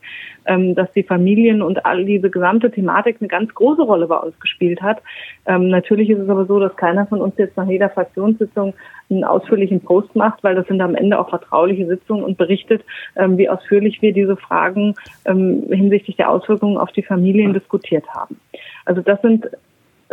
ähm, 0.47 0.75
dass 0.75 0.93
die 0.93 1.03
Familien 1.03 1.63
und 1.63 1.85
all 1.87 2.05
diese 2.05 2.31
gesamte 2.31 2.71
Thematik 2.71 3.17
eine 3.21 3.29
ganz 3.29 3.55
große 3.55 3.83
Rolle 3.83 4.07
bei 4.07 4.17
uns 4.17 4.39
gespielt 4.41 4.83
hat. 4.83 5.03
Ähm, 5.47 5.69
natürlich 5.69 6.11
ist 6.11 6.21
es 6.21 6.29
aber 6.29 6.47
so, 6.47 6.61
dass 6.61 6.77
keiner 6.77 7.07
von 7.07 7.21
uns 7.21 7.35
jetzt 7.39 7.57
nach 7.57 7.69
jeder 7.69 7.91
Fraktionssitzung 7.91 8.75
einen 9.11 9.25
ausführlichen 9.25 9.81
Post 9.81 10.15
macht, 10.17 10.43
weil 10.45 10.55
das 10.55 10.67
sind 10.67 10.81
am 10.81 10.95
Ende 10.95 11.19
auch 11.19 11.29
vertrauliche 11.29 11.87
Sitzungen 11.87 12.25
und 12.25 12.39
berichtet, 12.39 12.85
ähm, 13.17 13.39
wie 13.39 13.49
ausführlich 13.49 14.03
wir 14.03 14.13
diese 14.13 14.37
Fragen 14.37 14.95
ähm, 15.25 15.65
hinsichtlich 15.71 16.17
der 16.17 16.31
Auswirkungen 16.31 16.79
auf 16.79 16.93
die 16.93 17.03
Familien 17.03 17.53
diskutiert 17.53 18.07
haben. 18.15 18.41
Also 18.85 19.01
das 19.01 19.21
sind 19.23 19.49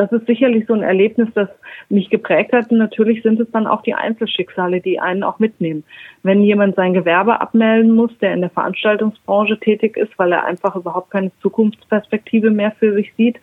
das 0.02 0.12
ist 0.12 0.26
sicherlich 0.26 0.66
so 0.66 0.74
ein 0.74 0.82
Erlebnis, 0.82 1.30
das 1.36 1.48
mich 1.90 2.10
geprägt 2.10 2.54
hat. 2.54 2.72
Und 2.72 2.80
natürlich 2.80 3.22
sind 3.22 3.40
es 3.40 3.52
dann 3.52 3.68
auch 3.68 3.84
die 3.84 3.94
Einzelschicksale, 3.94 4.82
die 4.82 5.00
einen 5.00 5.22
auch 5.22 5.38
mitnehmen. 5.38 5.84
Wenn 6.24 6.42
jemand 6.42 6.76
sein 6.76 6.96
Gewerbe 6.96 7.40
abmelden 7.40 7.92
muss, 7.92 8.12
der 8.20 8.34
in 8.34 8.42
der 8.42 8.50
Veranstaltungsbranche 8.50 9.60
tätig 9.60 9.98
ist, 9.98 10.18
weil 10.18 10.32
er 10.32 10.46
einfach 10.46 10.76
überhaupt 10.76 11.12
keine 11.12 11.32
Zukunftsperspektive 11.42 12.50
mehr 12.50 12.72
für 12.80 12.94
sich 12.94 13.14
sieht, 13.16 13.40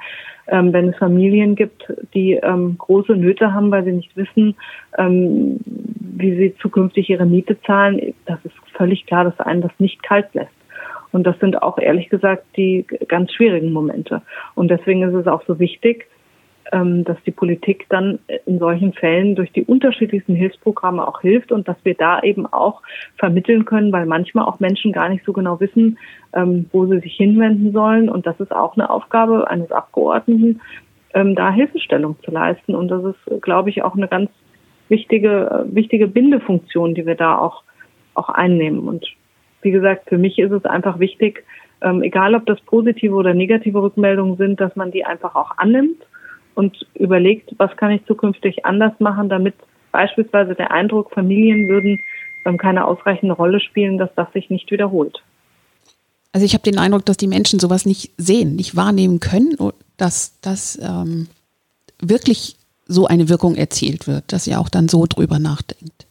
ähm, 0.48 0.72
wenn 0.72 0.88
es 0.88 0.96
Familien 0.96 1.54
gibt, 1.54 1.92
die 2.12 2.32
ähm, 2.32 2.76
große 2.76 3.12
Nöte 3.12 3.54
haben, 3.54 3.70
weil 3.70 3.84
sie 3.84 3.92
nicht 3.92 4.16
wissen, 4.16 4.56
ähm, 4.98 5.60
wie 5.64 6.34
sie 6.34 6.56
zukünftig 6.60 7.08
ihre 7.08 7.26
Miete 7.26 7.60
zahlen, 7.62 8.14
das 8.26 8.38
ist 8.44 8.54
völlig 8.72 9.06
klar, 9.06 9.22
dass 9.22 9.38
einen 9.38 9.62
das 9.62 9.72
nicht 9.78 10.02
kalt 10.02 10.34
lässt. 10.34 10.50
Und 11.12 11.24
das 11.24 11.38
sind 11.38 11.62
auch 11.62 11.78
ehrlich 11.78 12.08
gesagt 12.08 12.44
die 12.56 12.84
ganz 13.06 13.32
schwierigen 13.32 13.72
Momente. 13.72 14.22
Und 14.56 14.68
deswegen 14.68 15.02
ist 15.02 15.14
es 15.14 15.26
auch 15.28 15.42
so 15.46 15.58
wichtig, 15.60 16.06
dass 16.70 17.16
die 17.24 17.30
Politik 17.30 17.86
dann 17.88 18.18
in 18.46 18.58
solchen 18.58 18.92
Fällen 18.92 19.34
durch 19.34 19.50
die 19.52 19.64
unterschiedlichsten 19.64 20.34
Hilfsprogramme 20.34 21.06
auch 21.06 21.20
hilft 21.20 21.50
und 21.50 21.66
dass 21.66 21.76
wir 21.82 21.94
da 21.94 22.20
eben 22.20 22.46
auch 22.46 22.82
vermitteln 23.16 23.64
können, 23.64 23.92
weil 23.92 24.06
manchmal 24.06 24.44
auch 24.44 24.60
Menschen 24.60 24.92
gar 24.92 25.08
nicht 25.08 25.24
so 25.24 25.32
genau 25.32 25.60
wissen, 25.60 25.98
ähm, 26.34 26.66
wo 26.72 26.86
sie 26.86 27.00
sich 27.00 27.14
hinwenden 27.14 27.72
sollen. 27.72 28.08
Und 28.08 28.26
das 28.26 28.38
ist 28.40 28.52
auch 28.52 28.76
eine 28.76 28.90
Aufgabe 28.90 29.48
eines 29.48 29.72
Abgeordneten, 29.72 30.60
ähm, 31.14 31.34
da 31.34 31.50
Hilfestellung 31.50 32.16
zu 32.22 32.30
leisten. 32.30 32.74
Und 32.74 32.88
das 32.88 33.02
ist, 33.04 33.42
glaube 33.42 33.70
ich, 33.70 33.82
auch 33.82 33.96
eine 33.96 34.08
ganz 34.08 34.30
wichtige, 34.88 35.66
wichtige 35.70 36.06
Bindefunktion, 36.06 36.94
die 36.94 37.06
wir 37.06 37.14
da 37.14 37.38
auch, 37.38 37.62
auch 38.14 38.28
einnehmen. 38.28 38.88
Und 38.88 39.06
wie 39.62 39.70
gesagt, 39.70 40.08
für 40.08 40.18
mich 40.18 40.38
ist 40.38 40.52
es 40.52 40.64
einfach 40.64 40.98
wichtig, 40.98 41.44
ähm, 41.80 42.02
egal 42.02 42.34
ob 42.34 42.44
das 42.46 42.60
positive 42.60 43.14
oder 43.14 43.32
negative 43.32 43.80
Rückmeldungen 43.82 44.36
sind, 44.36 44.60
dass 44.60 44.76
man 44.76 44.90
die 44.90 45.04
einfach 45.04 45.34
auch 45.34 45.56
annimmt 45.56 46.07
und 46.58 46.84
überlegt, 46.94 47.54
was 47.58 47.76
kann 47.76 47.92
ich 47.92 48.04
zukünftig 48.06 48.66
anders 48.66 48.92
machen, 48.98 49.28
damit 49.28 49.54
beispielsweise 49.92 50.56
der 50.56 50.72
Eindruck, 50.72 51.12
Familien 51.12 51.68
würden 51.68 52.00
ähm, 52.44 52.58
keine 52.58 52.84
ausreichende 52.84 53.32
Rolle 53.32 53.60
spielen, 53.60 53.96
dass 53.96 54.12
das 54.16 54.26
sich 54.32 54.50
nicht 54.50 54.68
wiederholt. 54.72 55.22
Also 56.32 56.44
ich 56.44 56.54
habe 56.54 56.64
den 56.64 56.80
Eindruck, 56.80 57.06
dass 57.06 57.16
die 57.16 57.28
Menschen 57.28 57.60
sowas 57.60 57.86
nicht 57.86 58.10
sehen, 58.16 58.56
nicht 58.56 58.74
wahrnehmen 58.74 59.20
können, 59.20 59.56
dass 59.98 60.36
das 60.40 60.76
ähm, 60.82 61.28
wirklich 62.02 62.56
so 62.86 63.06
eine 63.06 63.28
Wirkung 63.28 63.54
erzielt 63.54 64.08
wird, 64.08 64.32
dass 64.32 64.48
ihr 64.48 64.58
auch 64.58 64.68
dann 64.68 64.88
so 64.88 65.06
drüber 65.06 65.38
nachdenkt. 65.38 66.06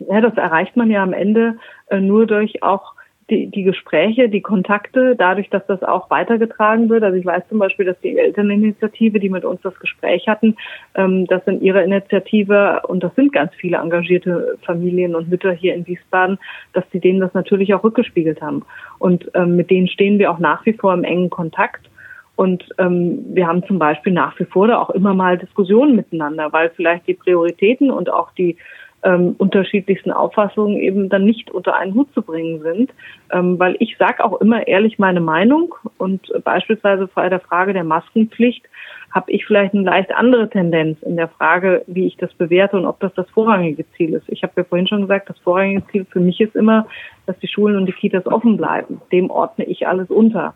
Ja, 0.00 0.20
das 0.20 0.34
erreicht 0.34 0.76
man 0.76 0.90
ja 0.90 1.02
am 1.02 1.14
Ende 1.14 1.56
äh, 1.86 1.98
nur 1.98 2.26
durch 2.26 2.62
auch 2.62 2.92
die, 3.30 3.46
die 3.46 3.62
Gespräche, 3.62 4.28
die 4.28 4.40
Kontakte, 4.40 5.14
dadurch, 5.16 5.48
dass 5.50 5.64
das 5.66 5.82
auch 5.82 6.10
weitergetragen 6.10 6.88
wird. 6.88 7.02
Also 7.02 7.16
ich 7.16 7.24
weiß 7.24 7.44
zum 7.48 7.58
Beispiel, 7.58 7.86
dass 7.86 8.00
die 8.00 8.18
Elterninitiative, 8.18 9.20
die 9.20 9.28
mit 9.28 9.44
uns 9.44 9.60
das 9.62 9.78
Gespräch 9.78 10.26
hatten, 10.28 10.56
ähm, 10.94 11.26
das 11.26 11.42
in 11.46 11.60
ihrer 11.62 11.82
Initiative, 11.82 12.82
und 12.88 13.02
das 13.02 13.14
sind 13.14 13.32
ganz 13.32 13.54
viele 13.54 13.78
engagierte 13.78 14.58
Familien 14.64 15.14
und 15.14 15.28
Mütter 15.28 15.52
hier 15.52 15.74
in 15.74 15.86
Wiesbaden, 15.86 16.38
dass 16.72 16.84
sie 16.92 17.00
denen 17.00 17.20
das 17.20 17.34
natürlich 17.34 17.72
auch 17.74 17.84
rückgespiegelt 17.84 18.42
haben. 18.42 18.64
Und 18.98 19.30
ähm, 19.34 19.56
mit 19.56 19.70
denen 19.70 19.88
stehen 19.88 20.18
wir 20.18 20.30
auch 20.30 20.38
nach 20.38 20.66
wie 20.66 20.74
vor 20.74 20.92
im 20.92 21.04
engen 21.04 21.30
Kontakt. 21.30 21.88
Und 22.34 22.64
ähm, 22.78 23.24
wir 23.34 23.46
haben 23.46 23.64
zum 23.66 23.78
Beispiel 23.78 24.12
nach 24.12 24.38
wie 24.40 24.46
vor 24.46 24.66
da 24.66 24.78
auch 24.78 24.90
immer 24.90 25.14
mal 25.14 25.38
Diskussionen 25.38 25.94
miteinander, 25.94 26.52
weil 26.52 26.70
vielleicht 26.70 27.06
die 27.06 27.14
Prioritäten 27.14 27.90
und 27.90 28.10
auch 28.10 28.32
die 28.32 28.56
ähm, 29.02 29.34
unterschiedlichsten 29.38 30.12
Auffassungen 30.12 30.78
eben 30.78 31.08
dann 31.08 31.24
nicht 31.24 31.50
unter 31.50 31.76
einen 31.76 31.94
Hut 31.94 32.12
zu 32.14 32.22
bringen 32.22 32.62
sind. 32.62 32.92
Ähm, 33.32 33.58
weil 33.58 33.76
ich 33.80 33.96
sage 33.98 34.24
auch 34.24 34.40
immer 34.40 34.66
ehrlich 34.66 34.98
meine 34.98 35.20
Meinung 35.20 35.74
und 35.98 36.32
beispielsweise 36.44 37.08
bei 37.12 37.28
der 37.28 37.40
Frage 37.40 37.72
der 37.72 37.84
Maskenpflicht 37.84 38.66
habe 39.10 39.30
ich 39.30 39.44
vielleicht 39.44 39.74
eine 39.74 39.82
leicht 39.82 40.14
andere 40.14 40.48
Tendenz 40.48 41.02
in 41.02 41.16
der 41.16 41.28
Frage, 41.28 41.84
wie 41.86 42.06
ich 42.06 42.16
das 42.16 42.32
bewerte 42.34 42.78
und 42.78 42.86
ob 42.86 42.98
das 43.00 43.12
das 43.14 43.28
vorrangige 43.30 43.84
Ziel 43.92 44.14
ist. 44.14 44.28
Ich 44.28 44.42
habe 44.42 44.54
ja 44.56 44.64
vorhin 44.64 44.88
schon 44.88 45.02
gesagt, 45.02 45.28
das 45.28 45.38
vorrangige 45.40 45.86
Ziel 45.88 46.06
für 46.06 46.20
mich 46.20 46.40
ist 46.40 46.56
immer, 46.56 46.86
dass 47.26 47.38
die 47.40 47.48
Schulen 47.48 47.76
und 47.76 47.86
die 47.86 47.92
Kitas 47.92 48.26
offen 48.26 48.56
bleiben. 48.56 49.02
Dem 49.12 49.30
ordne 49.30 49.66
ich 49.66 49.86
alles 49.86 50.08
unter. 50.08 50.54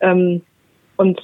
Ähm, 0.00 0.42
und 0.96 1.20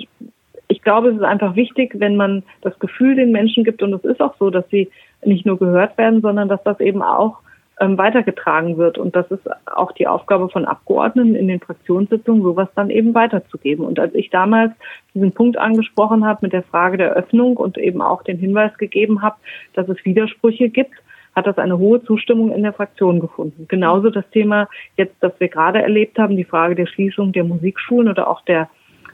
ich 0.69 0.83
glaube, 0.83 1.11
es 1.11 1.17
ist 1.17 1.23
einfach 1.23 1.57
wichtig, 1.57 1.95
wenn 1.99 2.17
man 2.17 2.45
das 2.63 2.79
Gefühl 2.79 3.17
den 3.17 3.33
Menschen 3.33 3.65
gibt, 3.65 3.83
und 3.83 3.93
es 3.93 4.05
ist 4.05 4.21
auch 4.21 4.35
so, 4.39 4.51
dass 4.51 4.69
sie 4.71 4.89
nicht 5.25 5.47
nur 5.47 5.59
gehört 5.59 5.97
werden, 5.99 6.21
sondern 6.21 6.49
dass 6.49 6.63
das 6.65 6.81
eben 6.81 7.03
auch 7.03 7.39
ähm, 7.81 7.97
weitergetragen 7.97 8.77
wird. 8.77 8.99
Und 8.99 9.17
das 9.17 9.31
ist 9.31 9.49
auch 9.67 9.93
die 9.93 10.07
Aufgabe 10.07 10.49
von 10.51 10.67
Abgeordneten 10.67 11.35
in 11.35 11.49
den 11.49 11.61
Fraktionssitzungen, 11.61 12.43
sowas 12.43 12.69
dann 12.75 12.91
eben 12.91 13.15
weiterzugeben. 13.15 13.85
Und 13.85 13.99
als 13.99 14.15
ich 14.15 14.31
damals 14.31 14.73
diesen 15.15 15.33
Punkt 15.33 15.59
angesprochen 15.59 16.27
habe 16.27 16.41
mit 16.43 16.53
der 16.53 16.63
Frage 16.63 16.99
der 16.99 17.13
Öffnung 17.13 17.57
und 17.57 17.79
eben 17.79 18.03
auch 18.03 18.23
den 18.23 18.39
Hinweis 18.39 18.77
gegeben 18.77 19.23
habe, 19.23 19.37
dass 19.75 19.89
es 19.89 20.05
Widersprüche 20.05 20.69
gibt, 20.69 20.95
hat 21.35 21.47
das 21.47 21.59
eine 21.59 21.79
hohe 21.79 22.03
Zustimmung 22.05 22.53
in 22.53 22.63
der 22.63 22.73
Fraktion 22.73 23.21
gefunden. 23.21 23.67
Genauso 23.69 24.11
das 24.11 24.29
Thema 24.31 24.69
jetzt, 24.97 25.15
das 25.21 25.33
wir 25.39 25.49
gerade 25.49 25.81
erlebt 25.81 26.19
haben, 26.19 26.37
die 26.37 26.45
Frage 26.45 26.75
der 26.75 26.87
Schließung 26.87 27.33
der 27.33 27.45
Musikschulen 27.45 28.09
oder 28.09 28.29
auch 28.29 28.43
der, 28.43 28.69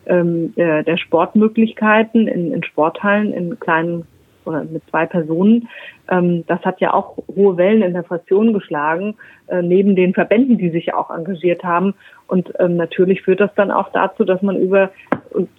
ähm, 0.07 0.55
der, 0.57 0.83
der 0.83 0.97
Sportmöglichkeiten 0.97 2.27
in, 2.27 2.53
in 2.53 2.65
Sporthallen 2.65 3.33
in 3.33 3.61
kleinen 3.61 4.07
oder 4.47 4.65
mit 4.65 4.83
zwei 4.91 5.07
Personen. 5.07 5.69
Ähm, 6.09 6.45
das 6.47 6.61
hat 6.65 6.81
ja 6.81 6.95
auch 6.95 7.17
hohe 7.35 7.57
Wellen 7.57 7.83
in 7.83 7.93
der 7.93 8.05
Fraktion 8.05 8.53
geschlagen, 8.53 9.17
äh, 9.49 9.63
neben 9.63 9.97
den 9.97 10.15
Verbänden, 10.15 10.59
die 10.59 10.71
sich 10.71 10.95
auch 10.95 11.11
engagiert 11.11 11.65
haben. 11.65 11.95
Und 12.29 12.53
ähm, 12.59 12.77
natürlich 12.77 13.23
führt 13.23 13.41
das 13.41 13.55
dann 13.55 13.71
auch 13.71 13.91
dazu, 13.93 14.25
dass 14.25 14.43
man 14.43 14.57
über 14.57 14.91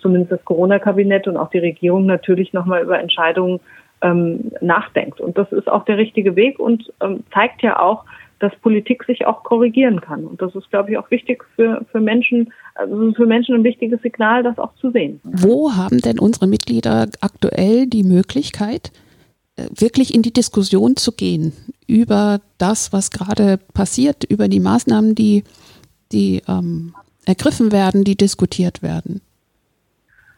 zumindest 0.01 0.31
das 0.31 0.45
Corona-Kabinett 0.45 1.27
und 1.27 1.37
auch 1.37 1.49
die 1.49 1.59
Regierung 1.59 2.05
natürlich 2.05 2.53
nochmal 2.53 2.83
über 2.83 2.99
Entscheidungen 2.99 3.59
ähm, 4.01 4.51
nachdenkt. 4.61 5.19
Und 5.19 5.37
das 5.37 5.51
ist 5.51 5.69
auch 5.69 5.85
der 5.85 5.97
richtige 5.97 6.35
Weg 6.35 6.59
und 6.59 6.91
ähm, 7.01 7.23
zeigt 7.33 7.61
ja 7.61 7.79
auch, 7.79 8.05
dass 8.39 8.55
Politik 8.61 9.03
sich 9.05 9.25
auch 9.25 9.43
korrigieren 9.43 10.01
kann. 10.01 10.25
Und 10.25 10.41
das 10.41 10.53
ist, 10.55 10.69
glaube 10.69 10.91
ich, 10.91 10.97
auch 10.97 11.09
wichtig 11.09 11.43
für, 11.55 11.85
für 11.91 11.99
Menschen, 11.99 12.51
also 12.75 13.13
für 13.13 13.25
Menschen 13.25 13.55
ein 13.55 13.63
wichtiges 13.63 14.01
Signal, 14.01 14.43
das 14.43 14.59
auch 14.59 14.73
zu 14.75 14.91
sehen. 14.91 15.19
Wo 15.23 15.73
haben 15.73 15.99
denn 15.99 16.19
unsere 16.19 16.47
Mitglieder 16.47 17.07
aktuell 17.21 17.87
die 17.87 18.03
Möglichkeit, 18.03 18.91
äh, 19.55 19.65
wirklich 19.75 20.13
in 20.13 20.21
die 20.21 20.33
Diskussion 20.33 20.95
zu 20.97 21.11
gehen 21.11 21.53
über 21.87 22.41
das, 22.57 22.93
was 22.93 23.11
gerade 23.11 23.59
passiert, 23.73 24.23
über 24.23 24.47
die 24.47 24.59
Maßnahmen, 24.59 25.15
die, 25.15 25.43
die 26.11 26.41
ähm, 26.47 26.93
ergriffen 27.25 27.71
werden, 27.71 28.03
die 28.03 28.15
diskutiert 28.15 28.83
werden? 28.83 29.21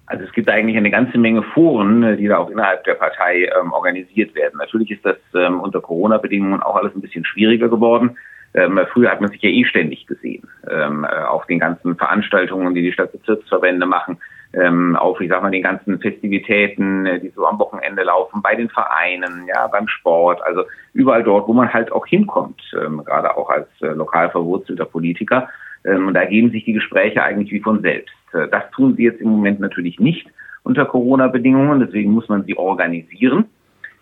Also 0.09 0.23
es 0.23 0.31
gibt 0.33 0.49
eigentlich 0.49 0.75
eine 0.75 0.89
ganze 0.89 1.19
Menge 1.19 1.43
Foren, 1.43 2.01
äh, 2.03 2.17
die 2.17 2.27
da 2.27 2.39
auch 2.39 2.49
innerhalb 2.49 2.83
der 2.83 2.95
Partei 2.95 3.47
ähm, 3.59 3.71
organisiert 3.71 4.33
werden. 4.35 4.57
Natürlich 4.57 4.89
ist 4.91 5.05
das 5.05 5.17
ähm, 5.35 5.61
unter 5.61 5.81
Corona-Bedingungen 5.81 6.61
auch 6.61 6.75
alles 6.75 6.95
ein 6.95 7.01
bisschen 7.01 7.25
schwieriger 7.25 7.69
geworden. 7.69 8.17
Ähm, 8.55 8.79
früher 8.91 9.11
hat 9.11 9.21
man 9.21 9.29
sich 9.29 9.41
ja 9.43 9.51
eh 9.51 9.63
ständig 9.65 10.07
gesehen, 10.07 10.47
ähm, 10.67 11.05
äh, 11.05 11.23
auf 11.25 11.45
den 11.45 11.59
ganzen 11.59 11.95
Veranstaltungen, 11.95 12.73
die 12.73 12.81
die 12.81 12.91
Stadtbezirksverbände 12.91 13.85
machen, 13.85 14.17
ähm, 14.53 14.95
auf, 14.95 15.21
ich 15.21 15.29
sag 15.29 15.43
mal, 15.43 15.51
den 15.51 15.61
ganzen 15.61 15.99
Festivitäten, 15.99 17.05
äh, 17.05 17.19
die 17.19 17.29
so 17.29 17.45
am 17.45 17.59
Wochenende 17.59 18.01
laufen, 18.01 18.41
bei 18.41 18.55
den 18.55 18.69
Vereinen, 18.69 19.47
ja, 19.47 19.67
beim 19.67 19.87
Sport, 19.87 20.41
also 20.41 20.63
überall 20.93 21.21
dort, 21.21 21.47
wo 21.47 21.53
man 21.53 21.71
halt 21.71 21.91
auch 21.91 22.07
hinkommt, 22.07 22.59
ähm, 22.73 23.03
gerade 23.05 23.37
auch 23.37 23.51
als 23.51 23.67
äh, 23.81 23.89
lokal 23.89 24.31
verwurzelter 24.31 24.85
Politiker. 24.85 25.49
Ähm, 25.85 26.07
und 26.07 26.15
da 26.15 26.21
ergeben 26.21 26.49
sich 26.49 26.65
die 26.65 26.73
Gespräche 26.73 27.21
eigentlich 27.21 27.51
wie 27.51 27.61
von 27.61 27.81
selbst. 27.83 28.15
Äh, 28.33 28.47
das 28.49 28.69
tun 28.71 28.95
sie 28.95 29.03
jetzt 29.03 29.21
im 29.21 29.29
Moment 29.29 29.59
natürlich 29.59 29.99
nicht 29.99 30.27
unter 30.63 30.85
Corona-Bedingungen, 30.85 31.79
deswegen 31.79 32.11
muss 32.11 32.29
man 32.29 32.43
sie 32.43 32.57
organisieren. 32.57 33.45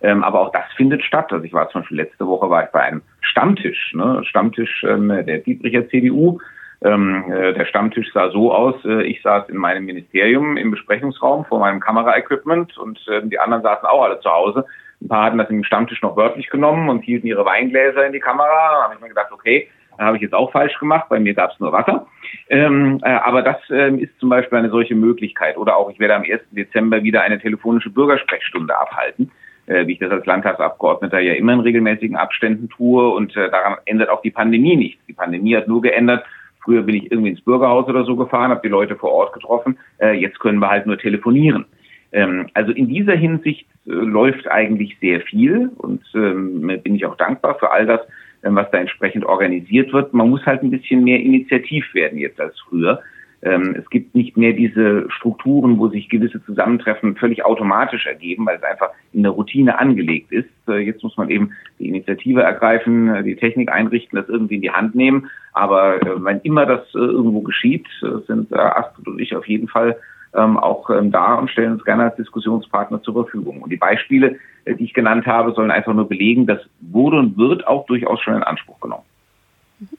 Ähm, 0.01 0.23
aber 0.23 0.41
auch 0.41 0.51
das 0.51 0.65
findet 0.75 1.03
statt. 1.03 1.31
Also 1.31 1.43
ich 1.43 1.53
war 1.53 1.69
zum 1.69 1.81
Beispiel 1.81 1.97
letzte 1.97 2.27
Woche 2.27 2.49
war 2.49 2.65
ich 2.65 2.69
bei 2.71 2.81
einem 2.81 3.01
Stammtisch, 3.21 3.93
ne? 3.95 4.21
Stammtisch 4.25 4.83
ähm, 4.87 5.07
der 5.07 5.39
Dietricher 5.39 5.89
CDU. 5.89 6.39
Ähm, 6.83 7.31
äh, 7.31 7.53
der 7.53 7.65
Stammtisch 7.65 8.11
sah 8.13 8.29
so 8.29 8.53
aus, 8.53 8.75
äh, 8.85 9.01
ich 9.03 9.23
saß 9.23 9.49
in 9.49 9.57
meinem 9.57 9.85
Ministerium 9.85 10.57
im 10.57 10.69
Besprechungsraum 10.69 11.45
vor 11.45 11.59
meinem 11.59 11.79
Kameraequipment 11.79 12.77
und 12.77 12.99
äh, 13.07 13.25
die 13.25 13.39
anderen 13.39 13.63
saßen 13.63 13.87
auch 13.87 14.03
alle 14.03 14.19
zu 14.19 14.29
Hause. 14.29 14.65
Ein 15.01 15.07
paar 15.07 15.25
hatten 15.25 15.39
das 15.39 15.49
im 15.49 15.63
Stammtisch 15.63 16.01
noch 16.03 16.15
wörtlich 16.15 16.49
genommen 16.49 16.89
und 16.89 17.01
hielten 17.01 17.25
ihre 17.25 17.45
Weingläser 17.45 18.05
in 18.05 18.13
die 18.13 18.19
Kamera. 18.19 18.47
Da 18.47 18.83
habe 18.83 18.93
ich 18.93 19.01
mir 19.01 19.09
gedacht, 19.09 19.31
okay, 19.31 19.67
habe 19.97 20.17
ich 20.17 20.23
jetzt 20.23 20.33
auch 20.33 20.51
falsch 20.51 20.77
gemacht. 20.79 21.07
Bei 21.09 21.19
mir 21.19 21.33
gab 21.33 21.51
es 21.51 21.59
nur 21.59 21.71
Wasser. 21.71 22.07
Ähm, 22.49 22.99
äh, 23.03 23.09
aber 23.09 23.41
das 23.41 23.57
ähm, 23.69 23.99
ist 23.99 24.17
zum 24.19 24.29
Beispiel 24.29 24.57
eine 24.57 24.69
solche 24.69 24.95
Möglichkeit. 24.95 25.57
Oder 25.57 25.77
auch, 25.77 25.89
ich 25.89 25.99
werde 25.99 26.15
am 26.15 26.23
1. 26.23 26.41
Dezember 26.51 27.03
wieder 27.03 27.21
eine 27.21 27.39
telefonische 27.39 27.89
Bürgersprechstunde 27.89 28.77
abhalten, 28.77 29.31
äh, 29.65 29.87
wie 29.87 29.93
ich 29.93 29.99
das 29.99 30.11
als 30.11 30.25
Landtagsabgeordneter 30.25 31.19
ja 31.19 31.33
immer 31.33 31.53
in 31.53 31.61
regelmäßigen 31.61 32.15
Abständen 32.15 32.69
tue. 32.69 33.09
Und 33.09 33.35
äh, 33.35 33.49
daran 33.49 33.77
ändert 33.85 34.09
auch 34.09 34.21
die 34.21 34.31
Pandemie 34.31 34.75
nichts. 34.75 35.05
Die 35.07 35.13
Pandemie 35.13 35.55
hat 35.55 35.67
nur 35.67 35.81
geändert, 35.81 36.25
Früher 36.67 36.81
bin 36.81 36.95
ich 36.95 37.09
irgendwie 37.09 37.29
ins 37.29 37.39
Bürgerhaus 37.39 37.87
oder 37.87 38.03
so 38.03 38.17
gefahren, 38.17 38.51
habe 38.51 38.59
die 38.61 38.67
Leute 38.67 38.97
vor 38.97 39.13
Ort 39.13 39.31
getroffen. 39.31 39.79
Äh, 40.01 40.19
jetzt 40.19 40.37
können 40.41 40.59
wir 40.59 40.69
halt 40.69 40.85
nur 40.85 40.97
telefonieren. 40.97 41.63
Ähm, 42.11 42.47
also 42.53 42.73
in 42.73 42.89
dieser 42.89 43.15
Hinsicht 43.15 43.65
äh, 43.85 43.91
läuft 43.91 44.51
eigentlich 44.51 44.97
sehr 44.99 45.21
viel 45.21 45.71
und 45.77 46.03
ähm, 46.13 46.67
bin 46.83 46.95
ich 46.95 47.05
auch 47.05 47.15
dankbar 47.15 47.55
für 47.57 47.71
all 47.71 47.85
das, 47.85 48.01
was 48.43 48.69
da 48.71 48.77
entsprechend 48.77 49.25
organisiert 49.25 49.93
wird. 49.93 50.13
Man 50.13 50.29
muss 50.29 50.45
halt 50.45 50.63
ein 50.63 50.71
bisschen 50.71 51.03
mehr 51.03 51.19
initiativ 51.19 51.93
werden 51.93 52.17
jetzt 52.17 52.39
als 52.39 52.57
früher. 52.59 53.01
Ähm, 53.43 53.75
es 53.77 53.87
gibt 53.89 54.15
nicht 54.15 54.35
mehr 54.35 54.53
diese 54.53 55.09
Strukturen, 55.11 55.77
wo 55.77 55.89
sich 55.89 56.09
gewisse 56.09 56.43
Zusammentreffen 56.43 57.15
völlig 57.15 57.45
automatisch 57.45 58.07
ergeben, 58.07 58.45
weil 58.47 58.57
es 58.57 58.63
einfach 58.63 58.89
in 59.13 59.21
der 59.21 59.31
Routine 59.31 59.79
angelegt 59.79 60.31
ist. 60.31 60.49
Äh, 60.67 60.79
jetzt 60.79 61.03
muss 61.03 61.17
man 61.17 61.29
eben 61.29 61.51
die 61.77 61.87
Initiative 61.87 62.41
ergreifen, 62.41 63.13
äh, 63.13 63.23
die 63.23 63.35
Technik 63.35 63.71
einrichten, 63.71 64.17
das 64.17 64.27
irgendwie 64.27 64.55
in 64.55 64.61
die 64.61 64.71
Hand 64.71 64.95
nehmen. 64.95 65.29
Aber 65.53 66.01
äh, 66.01 66.23
wenn 66.23 66.39
immer 66.41 66.65
das 66.65 66.81
irgendwo 66.95 67.41
geschieht, 67.41 67.85
sind 68.27 68.51
Astrid 68.53 69.07
und 69.07 69.19
ich 69.19 69.35
auf 69.35 69.47
jeden 69.47 69.67
Fall 69.67 69.97
ähm, 70.37 70.57
auch 70.57 70.89
ähm, 70.89 71.11
da 71.11 71.35
und 71.35 71.49
stellen 71.49 71.73
uns 71.73 71.83
gerne 71.83 72.05
als 72.05 72.15
Diskussionspartner 72.15 73.01
zur 73.01 73.13
Verfügung. 73.13 73.61
Und 73.61 73.71
die 73.71 73.77
Beispiele, 73.77 74.37
die 74.65 74.83
ich 74.83 74.93
genannt 74.93 75.25
habe, 75.25 75.53
sollen 75.53 75.71
einfach 75.71 75.93
nur 75.93 76.07
belegen, 76.07 76.45
das 76.45 76.59
wurde 76.79 77.17
und 77.17 77.37
wird 77.37 77.65
auch 77.67 77.85
durchaus 77.87 78.21
schon 78.21 78.35
in 78.35 78.43
Anspruch 78.43 78.79
genommen. 78.79 79.03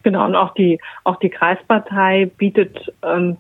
Genau, 0.03 0.25
und 0.27 0.35
auch 0.35 0.55
die, 0.55 0.81
auch 1.05 1.17
die 1.17 1.31
Kreispartei 1.31 2.31
bietet 2.37 2.93
ähm, 3.03 3.37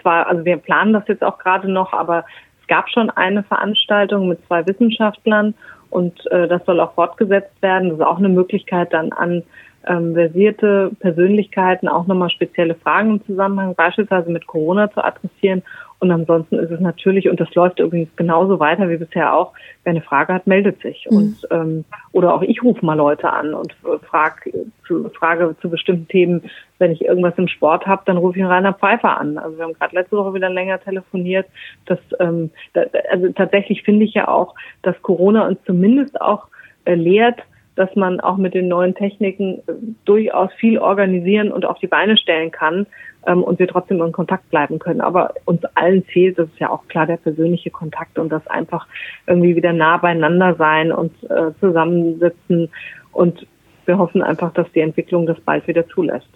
zwar, 0.00 0.26
also 0.26 0.44
wir 0.44 0.58
planen 0.58 0.92
das 0.92 1.08
jetzt 1.08 1.24
auch 1.24 1.38
gerade 1.38 1.70
noch, 1.70 1.92
aber 1.92 2.24
es 2.60 2.66
gab 2.66 2.90
schon 2.90 3.10
eine 3.10 3.42
Veranstaltung 3.42 4.28
mit 4.28 4.44
zwei 4.46 4.66
Wissenschaftlern 4.66 5.54
und 5.90 6.30
äh, 6.30 6.46
das 6.48 6.64
soll 6.64 6.80
auch 6.80 6.94
fortgesetzt 6.94 7.60
werden. 7.62 7.90
Das 7.90 7.98
ist 7.98 8.04
auch 8.04 8.18
eine 8.18 8.28
Möglichkeit, 8.28 8.92
dann 8.92 9.12
an 9.12 9.42
ähm, 9.86 10.14
versierte 10.14 10.92
Persönlichkeiten 11.00 11.88
auch 11.88 12.06
nochmal 12.06 12.30
spezielle 12.30 12.74
Fragen 12.74 13.10
im 13.10 13.26
Zusammenhang 13.26 13.74
beispielsweise 13.74 14.30
mit 14.30 14.46
Corona 14.46 14.90
zu 14.92 15.04
adressieren 15.04 15.62
und 16.02 16.10
ansonsten 16.10 16.58
ist 16.58 16.72
es 16.72 16.80
natürlich, 16.80 17.28
und 17.28 17.38
das 17.38 17.54
läuft 17.54 17.78
übrigens 17.78 18.08
genauso 18.16 18.58
weiter 18.58 18.88
wie 18.88 18.96
bisher 18.96 19.32
auch, 19.32 19.52
wer 19.84 19.92
eine 19.92 20.00
Frage 20.00 20.34
hat, 20.34 20.48
meldet 20.48 20.82
sich. 20.82 21.06
Mhm. 21.08 21.16
Und 21.16 21.36
ähm, 21.52 21.84
oder 22.10 22.34
auch 22.34 22.42
ich 22.42 22.60
rufe 22.64 22.84
mal 22.84 22.96
Leute 22.96 23.32
an 23.32 23.54
und 23.54 23.72
frag, 24.10 24.50
zu, 24.84 25.08
frage 25.10 25.54
zu 25.62 25.70
bestimmten 25.70 26.08
Themen, 26.08 26.50
wenn 26.80 26.90
ich 26.90 27.04
irgendwas 27.04 27.34
im 27.36 27.46
Sport 27.46 27.86
habe, 27.86 28.02
dann 28.04 28.16
rufe 28.16 28.36
ich 28.36 28.42
einen 28.42 28.52
Rainer 28.52 28.74
Pfeiffer 28.74 29.16
an. 29.16 29.38
Also 29.38 29.56
wir 29.56 29.64
haben 29.64 29.74
gerade 29.74 29.94
letzte 29.94 30.16
Woche 30.16 30.34
wieder 30.34 30.50
länger 30.50 30.80
telefoniert. 30.80 31.46
Das, 31.86 32.00
ähm, 32.18 32.50
da, 32.72 32.82
also 33.12 33.28
tatsächlich 33.30 33.84
finde 33.84 34.04
ich 34.04 34.14
ja 34.14 34.26
auch, 34.26 34.56
dass 34.82 35.00
Corona 35.02 35.46
uns 35.46 35.60
zumindest 35.64 36.20
auch 36.20 36.48
äh, 36.84 36.96
lehrt, 36.96 37.42
dass 37.74 37.94
man 37.96 38.20
auch 38.20 38.36
mit 38.36 38.54
den 38.54 38.68
neuen 38.68 38.94
Techniken 38.94 39.58
äh, 39.66 39.72
durchaus 40.04 40.52
viel 40.54 40.78
organisieren 40.78 41.50
und 41.50 41.64
auf 41.64 41.78
die 41.78 41.86
Beine 41.86 42.16
stellen 42.16 42.50
kann 42.50 42.86
ähm, 43.26 43.42
und 43.42 43.58
wir 43.58 43.68
trotzdem 43.68 44.02
in 44.02 44.12
Kontakt 44.12 44.48
bleiben 44.50 44.78
können. 44.78 45.00
Aber 45.00 45.34
uns 45.44 45.64
allen 45.74 46.02
fehlt, 46.04 46.38
das 46.38 46.48
ist 46.48 46.58
ja 46.58 46.70
auch 46.70 46.86
klar, 46.88 47.06
der 47.06 47.16
persönliche 47.16 47.70
Kontakt 47.70 48.18
und 48.18 48.30
das 48.30 48.46
einfach 48.46 48.86
irgendwie 49.26 49.56
wieder 49.56 49.72
nah 49.72 49.96
beieinander 49.96 50.54
sein 50.56 50.92
und 50.92 51.12
äh, 51.30 51.52
zusammensitzen. 51.60 52.68
Und 53.12 53.46
wir 53.86 53.98
hoffen 53.98 54.22
einfach, 54.22 54.52
dass 54.52 54.70
die 54.72 54.80
Entwicklung 54.80 55.26
das 55.26 55.40
bald 55.40 55.66
wieder 55.66 55.86
zulässt. 55.88 56.28